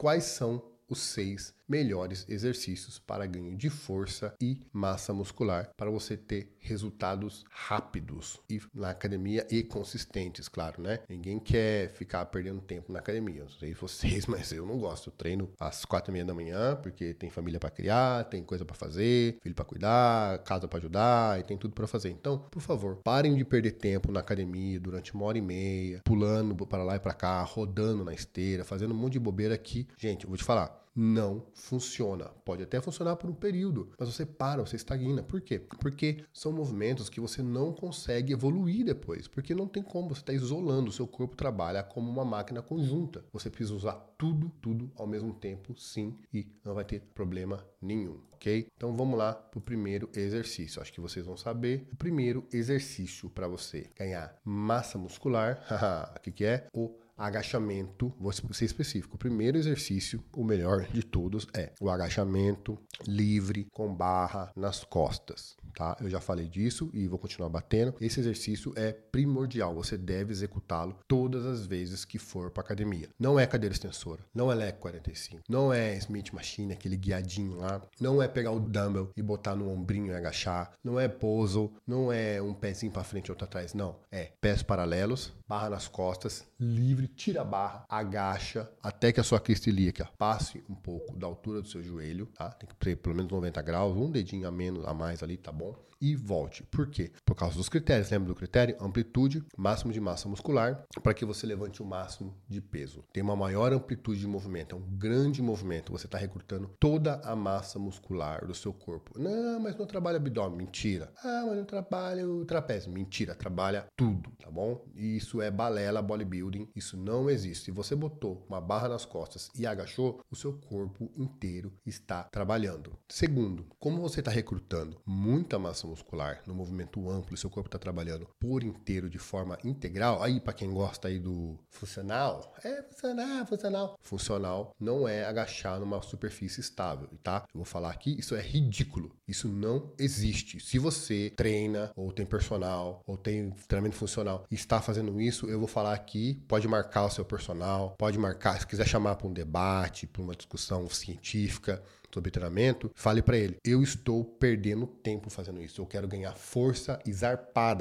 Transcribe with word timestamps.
quais 0.00 0.24
são 0.24 0.62
os 0.90 0.98
seis 0.98 1.54
melhores 1.70 2.26
exercícios 2.28 2.98
para 2.98 3.24
ganho 3.26 3.56
de 3.56 3.70
força 3.70 4.34
e 4.40 4.60
massa 4.72 5.14
muscular 5.14 5.70
para 5.76 5.88
você 5.88 6.16
ter 6.16 6.52
resultados 6.58 7.44
rápidos 7.48 8.40
e 8.50 8.60
na 8.74 8.90
academia 8.90 9.46
e 9.48 9.62
consistentes, 9.62 10.48
claro, 10.48 10.82
né? 10.82 10.98
Ninguém 11.08 11.38
quer 11.38 11.88
ficar 11.90 12.26
perdendo 12.26 12.60
tempo 12.60 12.92
na 12.92 12.98
academia. 12.98 13.42
Não 13.42 13.48
sei 13.50 13.72
vocês, 13.72 14.26
mas 14.26 14.50
eu 14.50 14.66
não 14.66 14.78
gosto. 14.80 15.10
Eu 15.10 15.12
treino 15.12 15.48
às 15.60 15.84
quatro 15.84 16.10
e 16.10 16.14
meia 16.14 16.24
da 16.24 16.34
manhã 16.34 16.74
porque 16.74 17.14
tem 17.14 17.30
família 17.30 17.60
para 17.60 17.70
criar, 17.70 18.24
tem 18.24 18.42
coisa 18.42 18.64
para 18.64 18.74
fazer, 18.74 19.38
filho 19.40 19.54
para 19.54 19.64
cuidar, 19.64 20.38
casa 20.38 20.66
para 20.66 20.80
ajudar 20.80 21.38
e 21.38 21.44
tem 21.44 21.56
tudo 21.56 21.72
para 21.72 21.86
fazer. 21.86 22.10
Então, 22.10 22.36
por 22.36 22.60
favor, 22.60 22.96
parem 23.04 23.36
de 23.36 23.44
perder 23.44 23.72
tempo 23.72 24.10
na 24.10 24.18
academia 24.18 24.80
durante 24.80 25.14
uma 25.14 25.24
hora 25.24 25.38
e 25.38 25.42
meia, 25.42 26.00
pulando 26.04 26.54
para 26.66 26.82
lá 26.82 26.96
e 26.96 27.00
para 27.00 27.14
cá, 27.14 27.40
rodando 27.42 28.04
na 28.04 28.12
esteira, 28.12 28.64
fazendo 28.64 28.92
um 28.92 28.96
monte 28.96 29.12
de 29.12 29.20
bobeira 29.20 29.54
aqui. 29.54 29.86
Gente, 29.96 30.24
eu 30.24 30.28
vou 30.28 30.36
te 30.36 30.42
falar, 30.42 30.79
não 30.94 31.46
funciona. 31.54 32.26
Pode 32.44 32.62
até 32.62 32.80
funcionar 32.80 33.16
por 33.16 33.30
um 33.30 33.34
período, 33.34 33.90
mas 33.98 34.08
você 34.08 34.26
para, 34.26 34.64
você 34.64 34.76
estagna. 34.76 35.22
Por 35.22 35.40
quê? 35.40 35.58
Porque 35.80 36.24
são 36.32 36.52
movimentos 36.52 37.08
que 37.08 37.20
você 37.20 37.42
não 37.42 37.72
consegue 37.72 38.32
evoluir 38.32 38.84
depois, 38.84 39.28
porque 39.28 39.54
não 39.54 39.66
tem 39.66 39.82
como, 39.82 40.08
você 40.08 40.20
está 40.20 40.32
isolando, 40.32 40.90
o 40.90 40.92
seu 40.92 41.06
corpo 41.06 41.36
trabalha 41.36 41.82
como 41.82 42.10
uma 42.10 42.24
máquina 42.24 42.62
conjunta. 42.62 43.24
Você 43.32 43.48
precisa 43.50 43.74
usar 43.74 43.94
tudo, 44.18 44.50
tudo 44.60 44.90
ao 44.96 45.06
mesmo 45.06 45.32
tempo, 45.32 45.74
sim, 45.78 46.18
e 46.32 46.46
não 46.64 46.74
vai 46.74 46.84
ter 46.84 47.00
problema 47.14 47.64
nenhum, 47.80 48.20
ok? 48.32 48.68
Então 48.76 48.94
vamos 48.94 49.18
lá 49.18 49.32
para 49.32 49.58
o 49.58 49.62
primeiro 49.62 50.10
exercício. 50.14 50.80
Acho 50.82 50.92
que 50.92 51.00
vocês 51.00 51.24
vão 51.24 51.36
saber. 51.36 51.88
O 51.92 51.96
primeiro 51.96 52.46
exercício 52.52 53.30
para 53.30 53.48
você 53.48 53.88
ganhar 53.96 54.38
massa 54.44 54.98
muscular, 54.98 55.64
o 56.16 56.20
que, 56.20 56.30
que 56.30 56.44
é? 56.44 56.66
O 56.72 56.88
agachamento, 57.20 58.12
vou 58.18 58.32
ser 58.32 58.64
específico. 58.64 59.16
O 59.16 59.18
primeiro 59.18 59.58
exercício, 59.58 60.24
o 60.34 60.42
melhor 60.42 60.86
de 60.86 61.02
todos, 61.02 61.46
é 61.54 61.72
o 61.78 61.90
agachamento 61.90 62.78
livre 63.06 63.66
com 63.70 63.94
barra 63.94 64.50
nas 64.56 64.82
costas, 64.84 65.54
tá? 65.74 65.96
Eu 66.00 66.08
já 66.08 66.20
falei 66.20 66.48
disso 66.48 66.90
e 66.94 67.06
vou 67.06 67.18
continuar 67.18 67.50
batendo. 67.50 67.94
Esse 68.00 68.20
exercício 68.20 68.72
é 68.74 68.92
primordial, 68.92 69.74
você 69.74 69.98
deve 69.98 70.32
executá-lo 70.32 70.96
todas 71.06 71.44
as 71.44 71.66
vezes 71.66 72.04
que 72.04 72.18
for 72.18 72.50
para 72.50 72.62
academia. 72.62 73.08
Não 73.18 73.38
é 73.38 73.46
cadeira 73.46 73.74
extensora, 73.74 74.24
não 74.34 74.50
é 74.50 74.54
leg 74.54 74.78
45, 74.78 75.42
não 75.48 75.72
é 75.72 75.96
Smith 75.98 76.32
Machine, 76.32 76.72
aquele 76.72 76.96
guiadinho 76.96 77.58
lá, 77.58 77.82
não 78.00 78.22
é 78.22 78.28
pegar 78.28 78.52
o 78.52 78.60
dumbbell 78.60 79.10
e 79.14 79.22
botar 79.22 79.54
no 79.54 79.70
ombrinho 79.70 80.12
e 80.12 80.14
agachar, 80.14 80.72
não 80.82 80.98
é 80.98 81.06
puzzle, 81.06 81.72
não 81.86 82.10
é 82.10 82.40
um 82.40 82.54
pezinho 82.54 82.92
para 82.92 83.04
frente 83.04 83.26
e 83.26 83.30
outro 83.30 83.44
atrás, 83.44 83.74
não. 83.74 83.96
É 84.10 84.32
pés 84.40 84.62
paralelos, 84.62 85.32
barra 85.46 85.68
nas 85.68 85.86
costas, 85.88 86.44
livre 86.58 87.09
tira 87.16 87.42
a 87.42 87.44
barra, 87.44 87.84
agacha 87.88 88.70
até 88.82 89.12
que 89.12 89.20
a 89.20 89.24
sua 89.24 89.40
crista 89.40 89.68
ilíaca 89.68 90.08
passe 90.16 90.64
um 90.68 90.74
pouco 90.74 91.16
da 91.16 91.26
altura 91.26 91.60
do 91.62 91.68
seu 91.68 91.82
joelho, 91.82 92.26
tá? 92.26 92.50
Tem 92.50 92.68
que 92.68 92.74
ter 92.76 92.96
pelo 92.96 93.14
menos 93.14 93.30
90 93.30 93.60
graus, 93.62 93.96
um 93.96 94.10
dedinho 94.10 94.46
a 94.46 94.50
menos, 94.50 94.86
a 94.86 94.94
mais 94.94 95.22
ali, 95.22 95.36
tá 95.36 95.52
bom? 95.52 95.74
E 96.00 96.16
volte. 96.16 96.62
Por 96.64 96.88
quê? 96.88 97.12
Por 97.26 97.34
causa 97.34 97.56
dos 97.56 97.68
critérios. 97.68 98.10
Lembra 98.10 98.28
do 98.28 98.34
critério? 98.34 98.76
Amplitude, 98.80 99.44
máximo 99.56 99.92
de 99.92 100.00
massa 100.00 100.28
muscular, 100.28 100.82
para 101.02 101.12
que 101.12 101.26
você 101.26 101.46
levante 101.46 101.82
o 101.82 101.84
máximo 101.84 102.34
de 102.48 102.60
peso. 102.60 103.04
Tem 103.12 103.22
uma 103.22 103.36
maior 103.36 103.72
amplitude 103.72 104.20
de 104.20 104.26
movimento, 104.26 104.74
é 104.74 104.78
um 104.78 104.96
grande 104.96 105.42
movimento. 105.42 105.92
Você 105.92 106.06
está 106.06 106.16
recrutando 106.16 106.70
toda 106.80 107.20
a 107.22 107.36
massa 107.36 107.78
muscular 107.78 108.46
do 108.46 108.54
seu 108.54 108.72
corpo. 108.72 109.18
Não, 109.18 109.60
mas 109.60 109.76
não 109.76 109.86
trabalha 109.86 110.16
abdômen. 110.16 110.56
Mentira. 110.56 111.12
Ah, 111.22 111.44
mas 111.46 111.56
não 111.56 111.64
trabalha 111.64 112.26
o 112.26 112.44
trapézio. 112.46 112.90
Mentira. 112.90 113.34
Trabalha 113.34 113.86
tudo, 113.94 114.30
tá 114.42 114.50
bom? 114.50 114.82
Isso 114.94 115.42
é 115.42 115.50
balela 115.50 116.00
bodybuilding. 116.00 116.68
Isso 116.74 116.96
não 116.96 117.28
existe. 117.28 117.66
Se 117.66 117.70
você 117.70 117.94
botou 117.94 118.46
uma 118.48 118.60
barra 118.60 118.88
nas 118.88 119.04
costas 119.04 119.50
e 119.54 119.66
agachou, 119.66 120.20
o 120.30 120.36
seu 120.36 120.54
corpo 120.54 121.10
inteiro 121.16 121.72
está 121.84 122.24
trabalhando. 122.24 122.96
Segundo, 123.08 123.66
como 123.78 124.00
você 124.00 124.20
está 124.20 124.30
recrutando 124.30 124.98
muita 125.04 125.58
massa 125.58 125.89
muscular 125.90 126.42
no 126.46 126.54
movimento 126.54 127.08
amplo, 127.10 127.36
seu 127.36 127.50
corpo 127.50 127.68
está 127.68 127.78
trabalhando 127.78 128.26
por 128.38 128.62
inteiro 128.62 129.08
de 129.08 129.18
forma 129.18 129.58
integral, 129.64 130.22
aí 130.22 130.40
para 130.40 130.52
quem 130.52 130.72
gosta 130.72 131.08
aí 131.08 131.18
do 131.18 131.58
funcional, 131.68 132.54
é 132.64 132.82
funcional, 132.82 133.46
funcional. 133.46 133.98
Funcional 134.00 134.74
não 134.78 135.08
é 135.08 135.24
agachar 135.24 135.78
numa 135.80 136.00
superfície 136.02 136.60
estável, 136.60 137.08
tá? 137.22 137.44
Eu 137.54 137.58
vou 137.58 137.64
falar 137.64 137.90
aqui, 137.90 138.18
isso 138.18 138.34
é 138.34 138.40
ridículo. 138.40 139.14
Isso 139.26 139.48
não 139.48 139.92
existe. 139.98 140.60
Se 140.60 140.78
você 140.78 141.32
treina 141.36 141.92
ou 141.94 142.12
tem 142.12 142.26
personal 142.26 143.02
ou 143.06 143.16
tem 143.16 143.50
treinamento 143.68 143.96
funcional 143.96 144.44
e 144.50 144.54
está 144.54 144.80
fazendo 144.80 145.20
isso, 145.20 145.46
eu 145.46 145.58
vou 145.58 145.68
falar 145.68 145.94
aqui, 145.94 146.42
pode 146.48 146.66
marcar 146.66 147.06
o 147.06 147.10
seu 147.10 147.24
personal, 147.24 147.94
pode 147.98 148.18
marcar, 148.18 148.58
se 148.58 148.66
quiser 148.66 148.86
chamar 148.86 149.16
para 149.16 149.28
um 149.28 149.32
debate, 149.32 150.06
para 150.06 150.22
uma 150.22 150.34
discussão 150.34 150.88
científica, 150.88 151.82
sobre 152.12 152.30
treinamento, 152.30 152.90
fale 152.94 153.22
para 153.22 153.36
ele: 153.36 153.56
eu 153.64 153.82
estou 153.82 154.24
perdendo 154.24 154.86
tempo 154.86 155.30
fazendo 155.30 155.62
isso. 155.62 155.80
Eu 155.80 155.86
quero 155.86 156.08
ganhar 156.08 156.34
força 156.34 156.98
e 157.06 157.12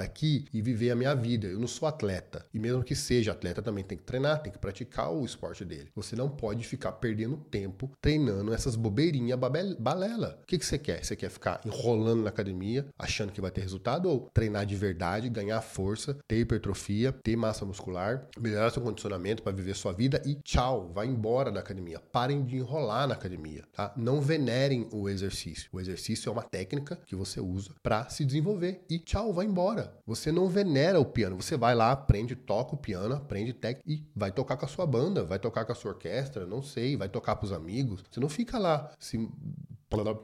aqui 0.03 0.45
e 0.53 0.61
viver 0.61 0.91
a 0.91 0.95
minha 0.95 1.15
vida. 1.15 1.47
Eu 1.47 1.59
não 1.59 1.67
sou 1.67 1.87
atleta. 1.87 2.45
E 2.53 2.59
mesmo 2.59 2.83
que 2.83 2.95
seja 2.95 3.31
atleta, 3.31 3.61
também 3.61 3.83
tem 3.83 3.97
que 3.97 4.03
treinar, 4.03 4.41
tem 4.41 4.51
que 4.51 4.59
praticar 4.59 5.11
o 5.11 5.25
esporte 5.25 5.63
dele. 5.63 5.89
Você 5.95 6.15
não 6.15 6.29
pode 6.29 6.65
ficar 6.65 6.93
perdendo 6.93 7.37
tempo 7.37 7.91
treinando 8.01 8.53
essas 8.53 8.75
bobeirinhas 8.75 9.39
balela. 9.79 10.39
O 10.41 10.45
que, 10.45 10.57
que 10.57 10.65
você 10.65 10.77
quer? 10.77 11.03
Você 11.03 11.15
quer 11.15 11.29
ficar 11.29 11.61
enrolando 11.65 12.23
na 12.23 12.29
academia, 12.29 12.87
achando 12.97 13.31
que 13.31 13.41
vai 13.41 13.51
ter 13.51 13.61
resultado? 13.61 14.09
Ou 14.09 14.29
treinar 14.33 14.65
de 14.65 14.75
verdade, 14.75 15.29
ganhar 15.29 15.61
força, 15.61 16.17
ter 16.27 16.39
hipertrofia, 16.39 17.11
ter 17.11 17.35
massa 17.35 17.65
muscular, 17.65 18.27
melhorar 18.39 18.69
seu 18.69 18.81
condicionamento 18.81 19.43
para 19.43 19.51
viver 19.51 19.75
sua 19.75 19.93
vida 19.93 20.21
e 20.25 20.35
tchau, 20.35 20.91
vai 20.93 21.07
embora 21.07 21.51
da 21.51 21.59
academia. 21.59 21.99
Parem 22.11 22.43
de 22.43 22.57
enrolar 22.57 23.07
na 23.07 23.13
academia, 23.13 23.63
tá? 23.73 23.93
Não 23.95 24.18
não 24.19 24.21
venerem 24.21 24.87
o 24.91 25.07
exercício. 25.07 25.69
O 25.71 25.79
exercício 25.79 26.29
é 26.29 26.31
uma 26.31 26.43
técnica 26.43 26.97
que 27.05 27.15
você 27.15 27.39
usa 27.39 27.71
para 27.81 28.09
se 28.09 28.25
desenvolver 28.25 28.83
e 28.89 28.99
tchau, 28.99 29.31
vai 29.31 29.45
embora. 29.45 29.97
Você 30.05 30.31
não 30.31 30.49
venera 30.49 30.99
o 30.99 31.05
piano, 31.05 31.41
você 31.41 31.55
vai 31.55 31.73
lá, 31.73 31.91
aprende, 31.91 32.35
toca 32.35 32.75
o 32.75 32.77
piano, 32.77 33.15
aprende 33.15 33.53
técnica 33.53 33.89
e 33.89 34.05
vai 34.13 34.31
tocar 34.31 34.57
com 34.57 34.65
a 34.65 34.67
sua 34.67 34.85
banda, 34.85 35.23
vai 35.23 35.39
tocar 35.39 35.63
com 35.63 35.71
a 35.71 35.75
sua 35.75 35.91
orquestra, 35.91 36.45
não 36.45 36.61
sei, 36.61 36.97
vai 36.97 37.07
tocar 37.07 37.37
para 37.37 37.45
os 37.45 37.53
amigos. 37.53 38.03
Você 38.11 38.19
não 38.19 38.29
fica 38.29 38.59
lá 38.59 38.91
se 38.99 39.29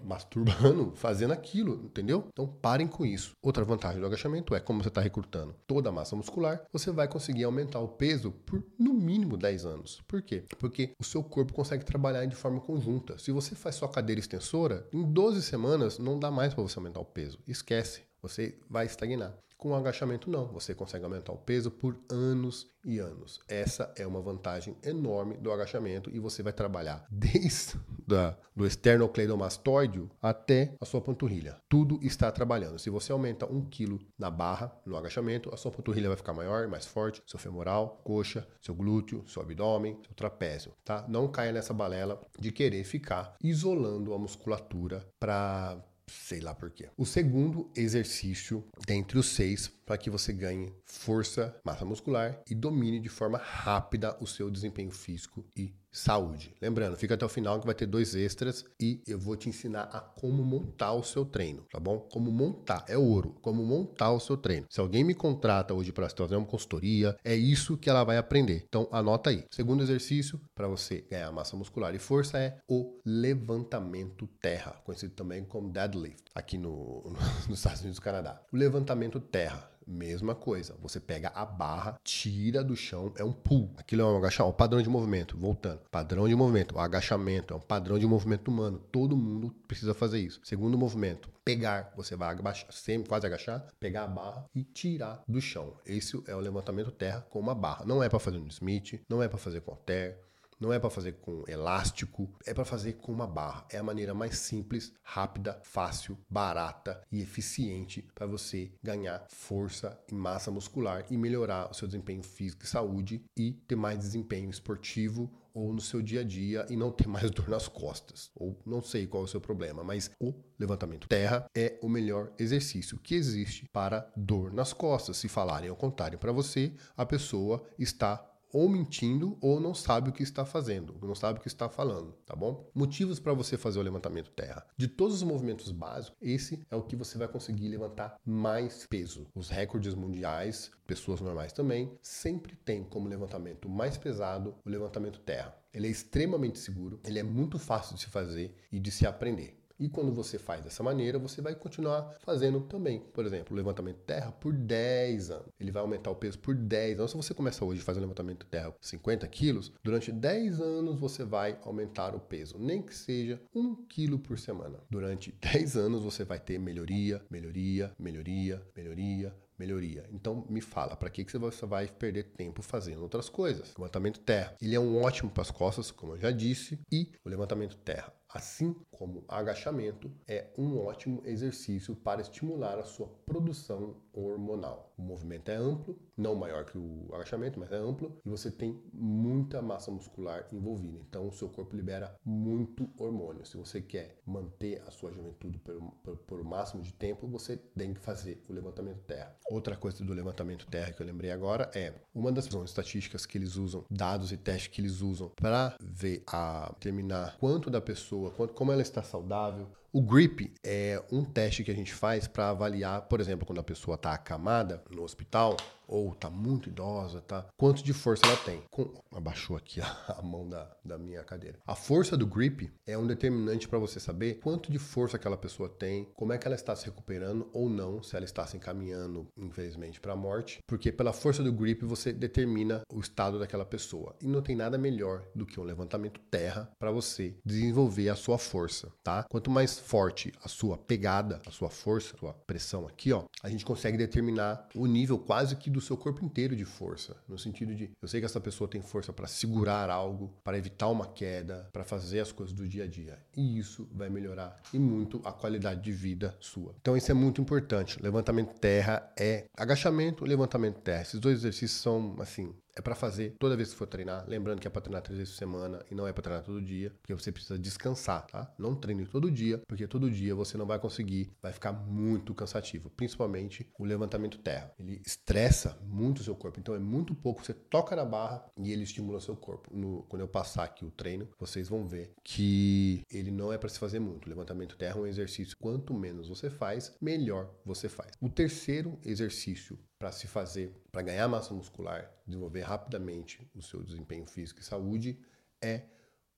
masturbando, 0.03 0.93
fazendo 0.95 1.31
aquilo, 1.31 1.81
entendeu? 1.85 2.27
Então 2.31 2.47
parem 2.47 2.87
com 2.87 3.05
isso. 3.05 3.31
Outra 3.41 3.63
vantagem 3.63 3.99
do 3.99 4.05
agachamento 4.05 4.55
é 4.55 4.59
como 4.59 4.81
você 4.81 4.89
está 4.89 5.01
recrutando 5.01 5.55
toda 5.65 5.89
a 5.89 5.91
massa 5.91 6.15
muscular, 6.15 6.63
você 6.71 6.91
vai 6.91 7.07
conseguir 7.07 7.43
aumentar 7.43 7.79
o 7.79 7.87
peso 7.87 8.31
por 8.31 8.63
no 8.77 8.93
mínimo 8.93 9.37
10 9.37 9.65
anos. 9.65 10.01
Por 10.07 10.21
quê? 10.21 10.43
Porque 10.59 10.91
o 10.99 11.03
seu 11.03 11.23
corpo 11.23 11.53
consegue 11.53 11.85
trabalhar 11.85 12.25
de 12.25 12.35
forma 12.35 12.59
conjunta. 12.59 13.17
Se 13.17 13.31
você 13.31 13.55
faz 13.55 13.75
só 13.75 13.87
cadeira 13.87 14.19
extensora, 14.19 14.87
em 14.93 15.03
12 15.03 15.41
semanas 15.41 15.97
não 15.97 16.19
dá 16.19 16.29
mais 16.29 16.53
para 16.53 16.63
você 16.63 16.77
aumentar 16.79 16.99
o 16.99 17.05
peso. 17.05 17.39
Esquece, 17.47 18.03
você 18.21 18.57
vai 18.69 18.85
estagnar. 18.85 19.33
Com 19.65 19.73
agachamento, 19.73 20.29
não. 20.29 20.45
Você 20.49 20.75
consegue 20.75 21.05
aumentar 21.05 21.33
o 21.33 21.39
peso 21.39 21.71
por 21.71 21.97
anos 22.07 22.67
e 22.85 22.99
anos. 22.99 23.39
Essa 23.47 23.91
é 23.97 24.05
uma 24.05 24.21
vantagem 24.21 24.77
enorme 24.83 25.37
do 25.37 25.51
agachamento 25.51 26.11
e 26.13 26.19
você 26.19 26.43
vai 26.43 26.53
trabalhar 26.53 27.03
desde 27.09 27.73
da, 28.07 28.37
do 28.55 28.63
esternocleidomastoideo 28.67 30.11
até 30.21 30.75
a 30.79 30.85
sua 30.85 31.01
panturrilha. 31.01 31.57
Tudo 31.67 31.97
está 32.03 32.31
trabalhando. 32.31 32.77
Se 32.77 32.91
você 32.91 33.11
aumenta 33.11 33.51
um 33.51 33.65
quilo 33.65 33.99
na 34.19 34.29
barra, 34.29 34.71
no 34.85 34.95
agachamento, 34.95 35.51
a 35.51 35.57
sua 35.57 35.71
panturrilha 35.71 36.09
vai 36.09 36.17
ficar 36.17 36.33
maior, 36.33 36.67
mais 36.67 36.85
forte, 36.85 37.23
seu 37.25 37.39
femoral, 37.39 37.99
coxa, 38.03 38.47
seu 38.61 38.75
glúteo, 38.75 39.27
seu 39.27 39.41
abdômen, 39.41 39.99
seu 40.05 40.13
trapézio, 40.13 40.73
tá? 40.83 41.03
Não 41.09 41.27
caia 41.27 41.51
nessa 41.51 41.73
balela 41.73 42.21
de 42.39 42.51
querer 42.51 42.83
ficar 42.83 43.33
isolando 43.41 44.13
a 44.13 44.19
musculatura 44.19 45.03
para 45.19 45.83
sei 46.07 46.39
lá 46.39 46.53
por 46.53 46.71
quê. 46.71 46.89
O 46.97 47.05
segundo 47.05 47.69
exercício 47.75 48.63
dentre 48.85 49.17
os 49.17 49.27
seis 49.27 49.67
para 49.67 49.97
que 49.97 50.09
você 50.09 50.33
ganhe 50.33 50.73
força, 50.85 51.59
massa 51.63 51.85
muscular 51.85 52.41
e 52.49 52.55
domine 52.55 52.99
de 52.99 53.09
forma 53.09 53.37
rápida 53.37 54.17
o 54.19 54.27
seu 54.27 54.49
desempenho 54.49 54.91
físico 54.91 55.45
e 55.55 55.73
saúde. 55.95 56.53
Lembrando, 56.61 56.97
fica 56.97 57.13
até 57.13 57.25
o 57.25 57.29
final 57.29 57.59
que 57.59 57.65
vai 57.65 57.73
ter 57.73 57.85
dois 57.85 58.13
extras 58.15 58.65
e 58.79 59.01
eu 59.07 59.17
vou 59.17 59.35
te 59.37 59.47
ensinar 59.47 59.83
a 59.83 59.99
como 59.99 60.43
montar 60.43 60.93
o 60.93 61.03
seu 61.03 61.23
treino, 61.23 61.65
tá 61.71 61.79
bom? 61.79 61.99
Como 62.11 62.29
montar, 62.31 62.83
é 62.87 62.97
ouro, 62.97 63.35
como 63.41 63.63
montar 63.63 64.11
o 64.11 64.19
seu 64.19 64.35
treino. 64.35 64.67
Se 64.69 64.81
alguém 64.81 65.03
me 65.03 65.13
contrata 65.13 65.73
hoje 65.73 65.93
para 65.93 66.09
fazer 66.09 66.35
uma 66.35 66.45
consultoria, 66.45 67.15
é 67.23 67.33
isso 67.33 67.77
que 67.77 67.89
ela 67.89 68.03
vai 68.03 68.17
aprender. 68.17 68.65
Então 68.67 68.89
anota 68.91 69.29
aí. 69.29 69.45
Segundo 69.49 69.83
exercício 69.83 70.39
para 70.53 70.67
você 70.67 71.05
ganhar 71.09 71.31
massa 71.31 71.55
muscular 71.55 71.95
e 71.95 71.99
força 71.99 72.37
é 72.37 72.57
o 72.67 72.99
levantamento 73.05 74.27
terra, 74.41 74.75
conhecido 74.83 75.13
também 75.13 75.45
como 75.45 75.69
deadlift, 75.69 76.23
aqui 76.33 76.57
no, 76.57 77.03
no 77.05 77.15
nos 77.47 77.59
Estados 77.59 77.81
Unidos 77.81 77.99
do 77.99 78.03
Canadá. 78.03 78.41
O 78.51 78.57
levantamento 78.57 79.19
terra 79.19 79.74
Mesma 79.87 80.33
coisa, 80.33 80.75
você 80.81 80.99
pega 80.99 81.29
a 81.29 81.45
barra, 81.45 81.99
tira 82.03 82.63
do 82.63 82.75
chão, 82.75 83.13
é 83.17 83.23
um 83.23 83.31
pull. 83.31 83.71
Aquilo 83.77 84.01
é 84.01 84.05
um 84.05 84.17
agachamento, 84.17 84.53
um 84.53 84.57
padrão 84.57 84.81
de 84.81 84.89
movimento, 84.89 85.37
voltando. 85.37 85.81
Padrão 85.91 86.27
de 86.27 86.35
movimento, 86.35 86.75
o 86.75 86.79
agachamento 86.79 87.53
é 87.53 87.57
um 87.57 87.61
padrão 87.61 87.99
de 87.99 88.07
movimento 88.07 88.47
humano. 88.49 88.79
Todo 88.91 89.15
mundo 89.15 89.53
precisa 89.67 89.93
fazer 89.93 90.19
isso. 90.19 90.41
Segundo 90.43 90.77
movimento, 90.77 91.29
pegar, 91.43 91.93
você 91.95 92.15
vai 92.15 92.29
agachar, 92.29 92.71
sempre 92.71 93.07
quase 93.07 93.27
agachar, 93.27 93.67
pegar 93.79 94.03
a 94.03 94.07
barra 94.07 94.45
e 94.55 94.63
tirar 94.63 95.23
do 95.27 95.39
chão. 95.39 95.77
Esse 95.85 96.21
é 96.27 96.35
o 96.35 96.39
levantamento 96.39 96.91
terra 96.91 97.21
com 97.29 97.39
uma 97.39 97.53
barra. 97.53 97.85
Não 97.85 98.01
é 98.01 98.09
para 98.09 98.19
fazer 98.19 98.39
no 98.39 98.47
Smith, 98.47 99.01
não 99.07 99.21
é 99.21 99.27
para 99.27 99.37
fazer 99.37 99.61
com 99.61 99.71
halter, 99.71 100.19
Não 100.59 100.71
é 100.71 100.79
para 100.79 100.89
fazer 100.89 101.13
com 101.13 101.43
elástico, 101.47 102.33
é 102.45 102.53
para 102.53 102.63
fazer 102.63 102.93
com 102.93 103.11
uma 103.11 103.27
barra. 103.27 103.65
É 103.69 103.77
a 103.77 103.83
maneira 103.83 104.13
mais 104.13 104.37
simples, 104.37 104.93
rápida, 105.03 105.59
fácil, 105.63 106.17
barata 106.29 107.01
e 107.11 107.21
eficiente 107.21 108.07
para 108.15 108.25
você 108.25 108.71
ganhar 108.81 109.25
força 109.29 109.99
e 110.09 110.15
massa 110.15 110.49
muscular 110.51 111.05
e 111.09 111.17
melhorar 111.17 111.69
o 111.69 111.73
seu 111.73 111.87
desempenho 111.87 112.23
físico 112.23 112.63
e 112.63 112.67
saúde 112.67 113.23
e 113.37 113.51
ter 113.67 113.75
mais 113.75 113.99
desempenho 113.99 114.49
esportivo 114.49 115.29
ou 115.55 115.73
no 115.73 115.79
seu 115.79 116.01
dia 116.01 116.19
a 116.19 116.23
dia 116.23 116.65
e 116.69 116.75
não 116.75 116.91
ter 116.91 117.07
mais 117.07 117.31
dor 117.31 117.47
nas 117.47 117.67
costas. 117.67 118.29
Ou 118.35 118.59
não 118.65 118.81
sei 118.81 119.07
qual 119.07 119.23
é 119.23 119.25
o 119.25 119.29
seu 119.29 119.39
problema, 119.41 119.83
mas 119.83 120.11
o 120.19 120.33
levantamento 120.59 121.07
terra 121.07 121.49
é 121.55 121.79
o 121.81 121.89
melhor 121.89 122.31
exercício 122.37 122.99
que 122.99 123.15
existe 123.15 123.67
para 123.71 124.11
dor 124.15 124.53
nas 124.53 124.73
costas. 124.73 125.17
Se 125.17 125.29
falarem 125.29 125.69
ou 125.69 125.75
contarem 125.75 126.19
para 126.19 126.33
você, 126.33 126.73
a 126.95 127.05
pessoa 127.05 127.63
está 127.79 128.31
ou 128.55 128.69
mentindo 128.69 129.37
ou 129.41 129.59
não 129.59 129.73
sabe 129.73 130.09
o 130.09 130.13
que 130.13 130.23
está 130.23 130.45
fazendo, 130.45 130.97
não 131.01 131.13
sabe 131.13 131.39
o 131.39 131.41
que 131.41 131.47
está 131.49 131.67
falando, 131.67 132.13
tá 132.25 132.33
bom? 132.33 132.71
Motivos 132.73 133.19
para 133.19 133.33
você 133.33 133.57
fazer 133.57 133.79
o 133.79 133.81
levantamento 133.81 134.31
terra. 134.31 134.65
De 134.77 134.87
todos 134.87 135.15
os 135.15 135.23
movimentos 135.23 135.73
básicos, 135.73 136.17
esse 136.21 136.65
é 136.71 136.75
o 136.77 136.81
que 136.81 136.95
você 136.95 137.17
vai 137.17 137.27
conseguir 137.27 137.67
levantar 137.67 138.15
mais 138.25 138.87
peso. 138.89 139.27
Os 139.35 139.49
recordes 139.49 139.93
mundiais, 139.93 140.71
pessoas 140.87 141.19
normais 141.19 141.51
também, 141.51 141.99
sempre 142.01 142.55
tem 142.55 142.81
como 142.81 143.09
levantamento 143.09 143.67
mais 143.67 143.97
pesado 143.97 144.55
o 144.63 144.69
levantamento 144.69 145.19
terra. 145.19 145.53
Ele 145.73 145.87
é 145.87 145.91
extremamente 145.91 146.57
seguro, 146.57 147.01
ele 147.03 147.19
é 147.19 147.23
muito 147.23 147.59
fácil 147.59 147.95
de 147.95 148.03
se 148.03 148.07
fazer 148.07 148.55
e 148.71 148.79
de 148.79 148.89
se 148.89 149.05
aprender. 149.05 149.64
E 149.79 149.89
quando 149.89 150.11
você 150.13 150.39
faz 150.39 150.63
dessa 150.63 150.81
maneira, 150.81 151.19
você 151.19 151.41
vai 151.41 151.53
continuar 151.53 152.15
fazendo 152.19 152.61
também. 152.61 153.01
Por 153.13 153.25
exemplo, 153.25 153.55
levantamento 153.55 153.97
terra 154.05 154.31
por 154.31 154.53
10 154.53 155.31
anos. 155.31 155.47
Ele 155.59 155.71
vai 155.71 155.81
aumentar 155.81 156.11
o 156.11 156.15
peso 156.15 156.39
por 156.39 156.55
10 156.55 156.99
anos. 156.99 157.11
Se 157.11 157.17
você 157.17 157.33
começa 157.33 157.65
hoje 157.65 157.81
fazendo 157.81 158.03
levantamento 158.03 158.45
terra 158.45 158.73
50 158.81 159.27
quilos, 159.27 159.73
durante 159.83 160.11
10 160.11 160.61
anos 160.61 160.99
você 160.99 161.25
vai 161.25 161.59
aumentar 161.63 162.15
o 162.15 162.19
peso, 162.19 162.57
nem 162.57 162.81
que 162.81 162.95
seja 162.95 163.41
1 163.53 163.85
quilo 163.87 164.17
por 164.17 164.39
semana. 164.39 164.79
Durante 164.89 165.31
10 165.41 165.75
anos 165.75 166.03
você 166.03 166.23
vai 166.23 166.39
ter 166.39 166.57
melhoria, 166.57 167.21
melhoria, 167.29 167.91
melhoria, 167.99 168.61
melhoria, 168.75 169.35
melhoria. 169.59 170.05
Então 170.11 170.45
me 170.49 170.61
fala, 170.61 170.95
para 170.95 171.09
que, 171.09 171.25
que 171.25 171.37
você 171.37 171.65
vai 171.65 171.87
perder 171.87 172.31
tempo 172.35 172.61
fazendo 172.61 173.01
outras 173.01 173.27
coisas? 173.29 173.73
Levantamento 173.77 174.19
terra. 174.19 174.55
Ele 174.61 174.75
é 174.75 174.79
um 174.79 175.01
ótimo 175.01 175.29
para 175.29 175.41
as 175.41 175.51
costas, 175.51 175.91
como 175.91 176.13
eu 176.13 176.19
já 176.19 176.31
disse, 176.31 176.79
e 176.91 177.11
o 177.23 177.29
levantamento 177.29 177.75
terra 177.77 178.13
assim 178.35 178.75
como 178.91 179.23
agachamento, 179.29 180.11
é 180.27 180.49
um 180.57 180.77
ótimo 180.77 181.21
exercício 181.23 181.95
para 181.95 182.19
estimular 182.19 182.77
a 182.77 182.83
sua 182.83 183.07
produção 183.25 183.95
hormonal. 184.11 184.93
O 184.97 185.01
movimento 185.01 185.47
é 185.47 185.55
amplo, 185.55 185.97
não 186.17 186.35
maior 186.35 186.65
que 186.65 186.77
o 186.77 187.09
agachamento, 187.13 187.59
mas 187.59 187.71
é 187.71 187.77
amplo, 187.77 188.17
e 188.25 188.29
você 188.29 188.49
tem 188.49 188.81
muita 188.93 189.61
massa 189.61 189.91
muscular 189.91 190.47
envolvida. 190.51 190.99
Então, 191.07 191.27
o 191.27 191.31
seu 191.31 191.49
corpo 191.49 191.75
libera 191.75 192.15
muito 192.23 192.89
hormônio. 192.97 193.45
Se 193.45 193.57
você 193.57 193.81
quer 193.81 194.17
manter 194.25 194.81
a 194.87 194.91
sua 194.91 195.11
juventude 195.11 195.57
por, 195.59 195.75
por, 196.03 196.17
por 196.17 196.39
o 196.39 196.45
máximo 196.45 196.81
de 196.81 196.93
tempo, 196.93 197.27
você 197.27 197.57
tem 197.57 197.93
que 197.93 197.99
fazer 197.99 198.41
o 198.49 198.53
levantamento 198.53 198.99
terra. 199.03 199.35
Outra 199.49 199.75
coisa 199.75 200.03
do 200.03 200.13
levantamento 200.13 200.67
terra 200.67 200.91
que 200.91 201.01
eu 201.01 201.05
lembrei 201.05 201.31
agora 201.31 201.69
é 201.75 201.93
uma 202.13 202.31
das 202.31 202.45
estatísticas 202.45 203.25
que 203.25 203.37
eles 203.37 203.55
usam, 203.55 203.85
dados 203.89 204.31
e 204.31 204.37
testes 204.37 204.67
que 204.67 204.81
eles 204.81 205.01
usam 205.01 205.29
para 205.35 205.75
ver 205.81 206.23
a 206.27 206.71
determinar 206.73 207.37
quanto 207.39 207.69
da 207.69 207.81
pessoa, 207.81 208.31
quanto, 208.31 208.53
como 208.53 208.71
ela 208.71 208.81
está 208.81 209.03
saudável, 209.03 209.67
o 209.95 210.01
grip 210.01 210.53
é 210.61 211.01
um 211.09 211.23
teste 211.23 211.63
que 211.63 211.71
a 211.71 211.73
gente 211.73 211.93
faz 211.93 212.27
para 212.27 212.49
avaliar, 212.49 213.03
por 213.03 213.21
exemplo, 213.21 213.45
quando 213.45 213.59
a 213.59 213.63
pessoa 213.63 213.95
está 213.95 214.13
acamada 214.13 214.83
no 214.91 215.03
hospital 215.03 215.55
ou 215.87 216.11
está 216.11 216.29
muito 216.29 216.69
idosa, 216.69 217.21
tá? 217.21 217.45
Quanto 217.57 217.83
de 217.83 217.93
força 217.93 218.25
ela 218.25 218.37
tem? 218.37 218.61
Com... 218.69 218.91
Abaixou 219.13 219.55
aqui 219.55 219.79
a, 219.81 220.21
mão 220.21 220.47
da, 220.47 220.69
da 220.83 220.97
minha 220.97 221.23
cadeira. 221.23 221.59
A 221.65 221.75
força 221.75 222.17
do 222.17 222.25
grip 222.25 222.71
é 222.85 222.97
um 222.97 223.07
determinante 223.07 223.67
para 223.67 223.79
você 223.79 223.99
saber 223.99 224.35
quanto 224.35 224.71
de 224.71 224.79
força 224.79 225.17
aquela 225.17 225.37
pessoa 225.37 225.69
tem, 225.69 226.05
como 226.15 226.33
é 226.33 226.37
que 226.37 226.47
ela 226.47 226.55
está 226.55 226.75
se 226.75 226.85
recuperando 226.85 227.47
ou 227.53 227.69
não, 227.69 228.01
se 228.01 228.15
ela 228.15 228.25
está 228.25 228.45
se 228.45 228.57
encaminhando, 228.57 229.27
infelizmente, 229.37 229.99
para 229.99 230.13
a 230.13 230.17
morte, 230.17 230.59
porque 230.67 230.91
pela 230.91 231.13
força 231.13 231.43
do 231.43 231.53
grip 231.53 231.85
você 231.85 232.11
determina 232.11 232.81
o 232.91 232.99
estado 232.99 233.39
daquela 233.39 233.65
pessoa. 233.65 234.15
E 234.21 234.27
não 234.27 234.41
tem 234.41 234.55
nada 234.55 234.77
melhor 234.77 235.23
do 235.33 235.45
que 235.45 235.59
um 235.59 235.63
levantamento 235.63 236.19
terra 236.31 236.69
para 236.79 236.91
você 236.91 237.35
desenvolver 237.45 238.09
a 238.09 238.15
sua 238.15 238.37
força, 238.37 238.91
tá? 239.03 239.23
Quanto 239.29 239.49
mais 239.49 239.79
forte 239.85 240.33
a 240.43 240.47
sua 240.47 240.77
pegada, 240.77 241.41
a 241.45 241.51
sua 241.51 241.69
força, 241.69 242.15
a 242.15 242.19
sua 242.19 242.33
pressão 242.33 242.87
aqui, 242.87 243.13
ó, 243.13 243.25
a 243.43 243.49
gente 243.49 243.63
consegue 243.63 243.97
determinar 243.97 244.67
o 244.75 244.87
nível 244.87 245.19
quase 245.19 245.55
que 245.55 245.69
do 245.69 245.79
seu 245.79 245.95
corpo 245.95 246.25
inteiro 246.25 246.55
de 246.55 246.65
força, 246.65 247.15
no 247.27 247.37
sentido 247.37 247.75
de 247.75 247.91
eu 248.01 248.07
sei 248.07 248.19
que 248.19 248.25
essa 248.25 248.41
pessoa 248.41 248.67
tem 248.67 248.81
força 248.81 249.13
para 249.13 249.27
segurar 249.27 249.89
algo, 249.89 250.33
para 250.43 250.57
evitar 250.57 250.87
uma 250.87 251.05
queda, 251.05 251.69
para 251.71 251.83
fazer 251.83 252.19
as 252.19 252.31
coisas 252.31 252.53
do 252.53 252.67
dia 252.67 252.85
a 252.85 252.87
dia. 252.87 253.19
E 253.37 253.59
isso 253.59 253.87
vai 253.91 254.09
melhorar 254.09 254.55
e 254.73 254.79
muito 254.79 255.21
a 255.23 255.31
qualidade 255.31 255.81
de 255.81 255.91
vida 255.91 256.35
sua. 256.39 256.73
Então 256.81 256.97
isso 256.97 257.11
é 257.11 257.13
muito 257.13 257.39
importante. 257.39 258.01
Levantamento 258.01 258.53
terra 258.59 259.11
é 259.17 259.45
agachamento, 259.55 260.25
levantamento 260.25 260.79
terra. 260.81 261.03
Esses 261.03 261.19
dois 261.19 261.39
exercícios 261.39 261.79
são 261.79 262.15
assim 262.19 262.53
é 262.75 262.81
para 262.81 262.95
fazer 262.95 263.35
toda 263.39 263.55
vez 263.55 263.69
que 263.69 263.75
for 263.75 263.87
treinar. 263.87 264.25
Lembrando 264.27 264.59
que 264.59 264.67
é 264.67 264.69
para 264.69 264.81
treinar 264.81 265.01
três 265.01 265.17
vezes 265.17 265.33
por 265.33 265.39
semana 265.39 265.85
e 265.89 265.95
não 265.95 266.07
é 266.07 266.11
para 266.11 266.23
treinar 266.23 266.43
todo 266.43 266.61
dia, 266.61 266.91
porque 267.01 267.13
você 267.13 267.31
precisa 267.31 267.57
descansar, 267.57 268.27
tá? 268.27 268.53
Não 268.57 268.75
treine 268.75 269.05
todo 269.05 269.31
dia, 269.31 269.61
porque 269.67 269.87
todo 269.87 270.11
dia 270.11 270.35
você 270.35 270.57
não 270.57 270.65
vai 270.65 270.77
conseguir, 270.79 271.31
vai 271.41 271.53
ficar 271.53 271.71
muito 271.71 272.33
cansativo, 272.33 272.89
principalmente 272.89 273.67
o 273.79 273.85
levantamento 273.85 274.37
terra. 274.39 274.71
Ele 274.77 275.01
estressa 275.05 275.77
muito 275.83 276.19
o 276.19 276.23
seu 276.23 276.35
corpo, 276.35 276.59
então 276.59 276.75
é 276.75 276.79
muito 276.79 277.15
pouco. 277.15 277.43
Você 277.43 277.53
toca 277.53 277.95
na 277.95 278.05
barra 278.05 278.45
e 278.57 278.71
ele 278.71 278.83
estimula 278.83 279.17
o 279.17 279.21
seu 279.21 279.35
corpo. 279.35 279.69
No, 279.73 280.03
quando 280.03 280.21
eu 280.21 280.27
passar 280.27 280.65
aqui 280.65 280.85
o 280.85 280.91
treino, 280.91 281.27
vocês 281.39 281.69
vão 281.69 281.87
ver 281.87 282.11
que 282.23 283.03
ele 283.09 283.31
não 283.31 283.53
é 283.53 283.57
para 283.57 283.69
se 283.69 283.79
fazer 283.79 283.99
muito. 283.99 284.25
O 284.25 284.29
levantamento 284.29 284.75
terra 284.75 284.99
é 284.99 285.01
um 285.01 285.07
exercício, 285.07 285.55
quanto 285.57 285.93
menos 285.93 286.27
você 286.27 286.49
faz, 286.49 286.93
melhor 287.01 287.49
você 287.65 287.87
faz. 287.87 288.11
O 288.19 288.29
terceiro 288.29 288.99
exercício 289.05 289.77
para 289.97 290.11
se 290.11 290.27
fazer, 290.27 290.71
para 290.91 291.01
ganhar 291.01 291.27
massa 291.27 291.53
muscular, 291.53 292.11
desenvolver 292.25 292.61
rapidamente 292.61 293.49
o 293.55 293.61
seu 293.61 293.81
desempenho 293.83 294.25
físico 294.27 294.59
e 294.59 294.63
saúde, 294.63 295.19
é 295.61 295.83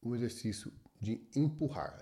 um 0.01 0.15
exercício 0.15 0.71
de 0.99 1.21
empurrar. 1.35 1.99